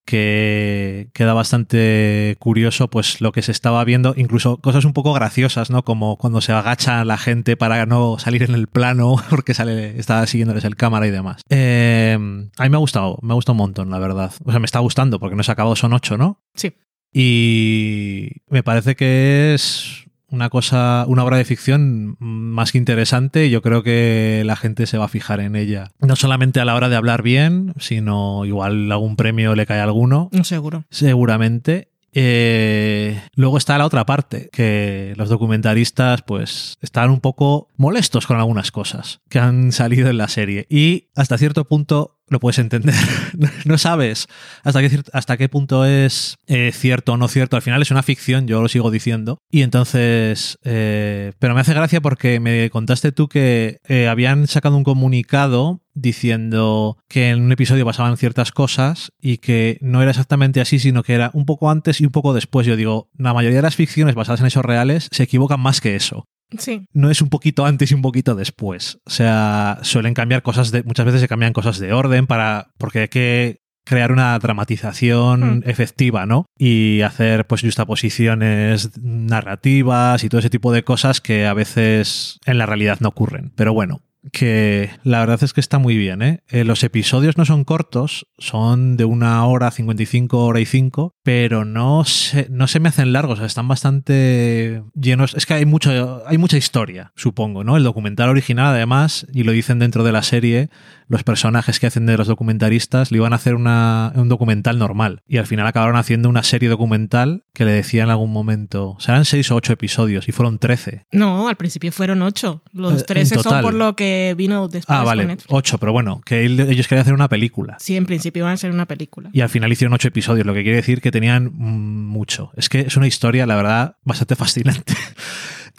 que 0.06 1.10
queda 1.14 1.34
bastante 1.34 2.36
curioso 2.40 2.90
pues 2.90 3.22
lo 3.22 3.32
que 3.32 3.44
se 3.44 3.52
estaba 3.52 3.84
viendo, 3.84 4.14
incluso 4.18 4.58
cosas 4.58 4.84
un 4.84 4.94
poco 4.94 5.14
graciosas, 5.14 5.70
¿no? 5.70 5.84
Como 5.84 6.18
cuando 6.18 6.42
se 6.42 6.52
agacha 6.52 7.06
la 7.06 7.18
gente 7.18 7.56
para 7.56 7.86
no 7.86 8.18
salir 8.18 8.44
en 8.44 8.56
el 8.56 8.68
plano 8.68 9.16
porque 9.30 9.54
sale, 9.54 10.00
está 10.00 10.26
siguiéndoles 10.26 10.66
el 10.66 10.76
cámara 10.76 11.08
y 11.08 11.12
demás. 11.12 11.44
Eh, 11.50 12.18
a 12.58 12.64
mí 12.64 12.70
me 12.70 12.76
ha 12.76 12.80
gustado, 12.80 13.20
me 13.22 13.34
ha 13.34 13.36
gustado 13.36 13.54
un 13.54 13.60
montón, 13.60 13.90
la 13.92 14.00
verdad. 14.00 14.34
O 14.44 14.52
sea, 14.52 14.60
me 14.60 14.66
está 14.66 14.80
gustando 14.80 15.20
porque 15.20 15.36
no 15.36 15.44
se 15.44 15.52
ha 15.52 15.54
acabado, 15.54 15.76
son 15.76 15.94
ocho, 15.94 16.18
¿no? 16.18 16.42
Sí. 16.56 16.74
Y 17.14 18.42
me 18.48 18.64
parece 18.64 18.96
que 18.96 19.54
es 19.54 20.06
una 20.32 20.50
cosa, 20.50 21.06
una 21.08 21.24
obra 21.24 21.38
de 21.38 21.46
ficción 21.46 22.16
más 22.20 22.72
que 22.72 22.78
interesante. 22.78 23.50
Yo 23.50 23.62
creo 23.62 23.84
que 23.84 24.44
la 24.46 24.56
gente 24.56 24.88
se 24.88 24.98
va 24.98 25.06
a 25.06 25.10
fijar 25.10 25.42
en 25.42 25.56
ella. 25.56 25.92
No 26.00 26.16
solamente 26.16 26.60
a 26.60 26.66
la 26.66 26.76
hora 26.76 26.90
de 26.90 26.96
hablar 26.96 27.22
bien, 27.22 27.74
sino 27.78 28.46
igual 28.46 28.92
algún 28.92 29.18
premio 29.18 29.56
le 29.56 29.66
cae 29.66 29.82
a 29.82 29.84
alguno. 29.84 30.30
Seguro. 30.44 30.86
Seguramente. 30.90 31.90
Eh, 32.14 33.22
luego 33.36 33.58
está 33.58 33.78
la 33.78 33.86
otra 33.86 34.06
parte, 34.06 34.50
que 34.52 35.14
los 35.16 35.30
documentaristas 35.30 36.22
pues 36.24 36.78
están 36.82 37.10
un 37.10 37.22
poco 37.22 37.70
molestos 37.78 38.28
con 38.28 38.38
algunas 38.38 38.72
cosas 38.72 39.22
que 39.30 39.40
han 39.40 39.72
salido 39.72 40.10
en 40.10 40.18
la 40.18 40.28
serie 40.28 40.68
y 40.70 41.08
hasta 41.16 41.38
cierto 41.38 41.66
punto 41.66 42.20
lo 42.32 42.40
puedes 42.40 42.58
entender. 42.58 42.96
no 43.66 43.78
sabes 43.78 44.28
hasta 44.64 44.82
qué, 44.82 45.02
hasta 45.14 45.38
qué 45.38 45.50
punto 45.50 45.86
es 45.86 46.38
eh, 46.48 46.72
cierto 46.74 47.14
o 47.14 47.18
no 47.18 47.28
cierto. 47.28 47.58
Al 47.58 47.62
final 47.62 47.82
es 47.82 47.92
una 47.92 48.02
ficción, 48.02 48.48
yo 48.48 48.62
lo 48.62 48.70
sigo 48.70 48.90
diciendo. 48.90 49.38
Y 49.52 49.62
entonces, 49.62 50.58
eh, 50.64 51.34
pero 51.38 51.54
me 51.54 51.62
hace 51.62 51.74
gracia 51.74 52.02
porque 52.02 52.40
me 52.40 52.70
contaste 52.70 53.12
tú 53.12 53.28
que 53.28 53.80
eh, 53.88 54.08
habían 54.08 54.48
sacado 54.48 54.78
un 54.78 54.84
comunicado 54.84 55.82
diciendo 55.94 56.98
que 57.10 57.30
en 57.30 57.42
un 57.42 57.52
episodio 57.52 57.86
pasaban 57.86 58.16
ciertas 58.16 58.54
cosas 58.54 59.12
y 59.20 59.40
que 59.40 59.78
no 59.82 60.02
era 60.02 60.12
exactamente 60.12 60.62
así, 60.62 60.80
sino 60.80 61.04
que 61.04 61.14
era 61.14 61.32
un 61.34 61.46
poco 61.46 61.70
antes 61.70 62.00
y 62.00 62.06
un 62.06 62.12
poco 62.12 62.34
después. 62.34 62.66
Yo 62.66 62.78
digo, 62.78 63.10
la 63.18 63.34
mayoría 63.34 63.58
de 63.58 63.64
las 63.64 63.76
ficciones 63.76 64.16
basadas 64.16 64.40
en 64.40 64.48
hechos 64.48 64.64
reales 64.64 65.10
se 65.12 65.24
equivocan 65.24 65.60
más 65.60 65.82
que 65.82 65.96
eso. 65.98 66.26
Sí. 66.58 66.86
No 66.94 67.10
es 67.10 67.22
un 67.22 67.30
poquito 67.30 67.66
antes 67.66 67.92
y 67.92 67.96
un 67.96 68.02
poquito 68.02 68.36
después. 68.36 69.00
O 69.06 69.10
sea, 69.10 69.80
suelen 69.84 70.14
cambiar 70.14 70.42
cosas 70.42 70.72
de. 70.72 70.84
Muchas 70.84 71.06
veces 71.06 71.22
se 71.22 71.28
cambian 71.28 71.54
cosas 71.54 71.80
de 71.80 71.94
orden 71.94 72.28
para. 72.28 72.72
porque 72.78 73.00
hay 73.00 73.08
que 73.08 73.62
crear 73.84 74.12
una 74.12 74.38
dramatización 74.38 75.58
Hmm. 75.58 75.64
efectiva, 75.66 76.26
¿no? 76.28 76.46
Y 76.58 77.02
hacer 77.02 77.48
pues 77.48 77.62
justaposiciones 77.62 78.92
narrativas 79.02 80.24
y 80.24 80.30
todo 80.30 80.40
ese 80.40 80.50
tipo 80.52 80.72
de 80.72 80.84
cosas 80.84 81.22
que 81.22 81.48
a 81.48 81.54
veces 81.54 82.38
en 82.46 82.58
la 82.58 82.66
realidad 82.66 83.00
no 83.00 83.10
ocurren. 83.10 83.52
Pero 83.56 83.74
bueno, 83.74 84.02
que 84.32 84.92
la 85.04 85.20
verdad 85.20 85.44
es 85.44 85.54
que 85.54 85.62
está 85.62 85.80
muy 85.80 85.98
bien, 85.98 86.22
¿eh? 86.22 86.44
Eh, 86.50 86.64
los 86.64 86.84
episodios 86.84 87.38
no 87.38 87.46
son 87.46 87.64
cortos, 87.64 88.28
son 88.38 88.98
de 88.98 89.06
una 89.06 89.46
hora, 89.46 89.72
55, 89.72 90.46
hora 90.46 90.60
y 90.60 90.66
5, 90.66 91.16
pero 91.24 91.66
no 91.66 92.04
se, 92.06 92.48
no 92.50 92.68
se 92.68 92.80
me 92.80 92.90
hacen 92.90 93.14
largos, 93.14 93.34
o 93.34 93.38
sea, 93.38 93.48
están 93.48 93.68
bastante 93.68 94.84
llenos. 94.94 95.34
Es 95.34 95.46
que 95.46 95.56
hay, 95.56 95.66
mucho, 95.66 96.24
hay 96.28 96.38
mucha 96.38 96.58
historia, 96.58 97.14
supongo, 97.16 97.64
¿no? 97.64 97.78
El 97.78 97.84
documental 97.84 98.30
original, 98.30 98.68
además, 98.68 99.26
y 99.34 99.44
lo 99.44 99.52
dicen 99.52 99.80
dentro 99.80 100.04
de 100.04 100.12
la 100.12 100.24
serie, 100.24 100.70
los 101.08 101.24
personajes 101.24 101.80
que 101.80 101.88
hacen 101.88 102.06
de 102.06 102.18
los 102.18 102.28
documentaristas 102.28 103.12
le 103.12 103.18
iban 103.18 103.34
a 103.34 103.38
hacer 103.38 103.56
una, 103.56 104.12
un 104.16 104.30
documental 104.30 104.78
normal. 104.78 105.24
Y 105.28 105.38
al 105.38 105.48
final 105.48 105.66
acabaron 105.68 105.96
haciendo 105.96 106.30
una 106.30 106.44
serie 106.44 106.70
documental 106.70 107.44
que 107.54 107.66
le 107.66 107.72
decía 107.72 108.04
en 108.04 108.10
algún 108.10 108.32
momento, 108.32 108.96
serán 109.00 109.26
6 109.26 109.52
o 109.52 109.56
8 109.56 109.74
episodios, 109.74 110.30
y 110.30 110.32
fueron 110.32 110.60
13. 110.60 111.08
No, 111.12 111.48
al 111.48 111.56
principio 111.58 111.92
fueron 111.92 112.22
ocho. 112.22 112.64
Eh, 112.68 112.70
Los 112.74 113.02
en 113.02 113.06
13 113.06 113.36
son 113.36 113.44
total. 113.44 113.64
por 113.64 113.74
lo 113.74 113.96
que 113.96 114.11
vino 114.38 114.68
después 114.68 114.86
Ah, 114.96 115.00
con 115.02 115.06
vale, 115.06 115.26
Netflix. 115.26 115.48
8, 115.54 115.78
pero 115.78 115.92
bueno, 115.92 116.22
que 116.26 116.46
él- 116.46 116.60
ellos 116.60 116.88
querían 116.88 117.02
hacer 117.04 117.14
una 117.14 117.30
película. 117.30 117.78
Sí, 117.80 117.96
en 117.96 118.06
principio 118.06 118.42
iban 118.44 118.54
a 118.54 118.58
ser 118.58 118.72
una 118.72 118.86
película. 118.86 119.30
Y 119.34 119.42
al 119.42 119.50
final 119.50 119.72
hicieron 119.72 119.94
ocho 119.94 120.08
episodios, 120.08 120.46
lo 120.46 120.54
que 120.54 120.64
quiere 120.64 120.78
decir 120.78 121.02
que 121.02 121.12
tenían 121.12 121.52
mucho. 121.54 122.52
Es 122.56 122.70
que 122.70 122.82
es 122.82 122.98
una 122.98 123.08
historia, 123.08 123.46
la 123.46 123.56
verdad, 123.56 123.96
bastante 124.04 124.36
fascinante. 124.42 124.94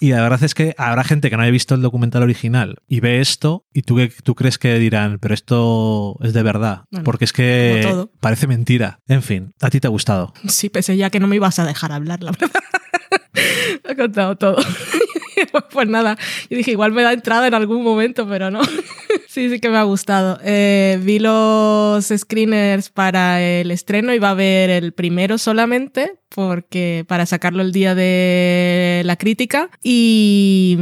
Y 0.01 0.11
la 0.11 0.21
verdad 0.21 0.43
es 0.43 0.55
que 0.55 0.75
habrá 0.79 1.05
gente 1.05 1.31
que 1.31 1.37
no 1.37 1.43
haya 1.45 1.53
visto 1.53 1.77
el 1.77 1.83
documental 1.83 2.23
original 2.25 2.79
y 2.89 2.99
ve 2.99 3.21
esto 3.21 3.67
y 3.73 3.83
tú, 3.83 4.01
tú 4.25 4.35
crees 4.35 4.59
que 4.59 4.77
dirán, 4.81 5.19
pero 5.21 5.33
esto 5.33 6.17
es 6.23 6.33
de 6.33 6.43
verdad. 6.43 6.83
Bueno, 6.91 7.05
porque 7.05 7.25
es 7.25 7.33
que 7.33 8.07
parece 8.19 8.49
mentira. 8.49 8.99
En 9.07 9.23
fin, 9.23 9.55
a 9.61 9.71
ti 9.71 9.79
te 9.79 9.87
ha 9.87 9.91
gustado. 9.91 10.33
Sí, 10.49 10.71
pensé 10.71 10.97
ya 10.97 11.11
que 11.11 11.21
no 11.21 11.29
me 11.29 11.37
ibas 11.37 11.61
a 11.61 11.65
dejar 11.65 11.93
hablar, 11.93 12.21
la 12.23 12.33
verdad. 12.33 12.51
He 13.89 13.95
contado 13.97 14.37
todo. 14.37 14.57
pues 15.73 15.89
nada, 15.89 16.17
yo 16.51 16.57
dije, 16.57 16.73
igual 16.73 16.93
me 16.93 17.03
da 17.03 17.13
entrada 17.13 17.47
en 17.47 17.55
algún 17.55 17.83
momento, 17.83 18.27
pero 18.29 18.51
no. 18.51 18.61
sí, 19.29 19.49
sí 19.51 19.61
que 19.61 19.69
me 19.69 19.79
ha 19.79 19.83
gustado. 19.83 20.39
Eh, 20.45 20.99
vi 21.03 21.19
los 21.19 22.07
screeners 22.07 22.91
para 22.91 23.41
el 23.43 23.71
estreno, 23.71 24.15
iba 24.15 24.31
a 24.31 24.35
ver 24.35 24.71
el 24.71 24.93
primero 24.93 25.39
solamente, 25.39 26.15
porque 26.29 27.05
para 27.07 27.27
sacarlo 27.27 27.63
el 27.63 27.73
día 27.73 27.95
de 27.95 29.03
la 29.05 29.17
crítica, 29.17 29.71
y, 29.83 30.79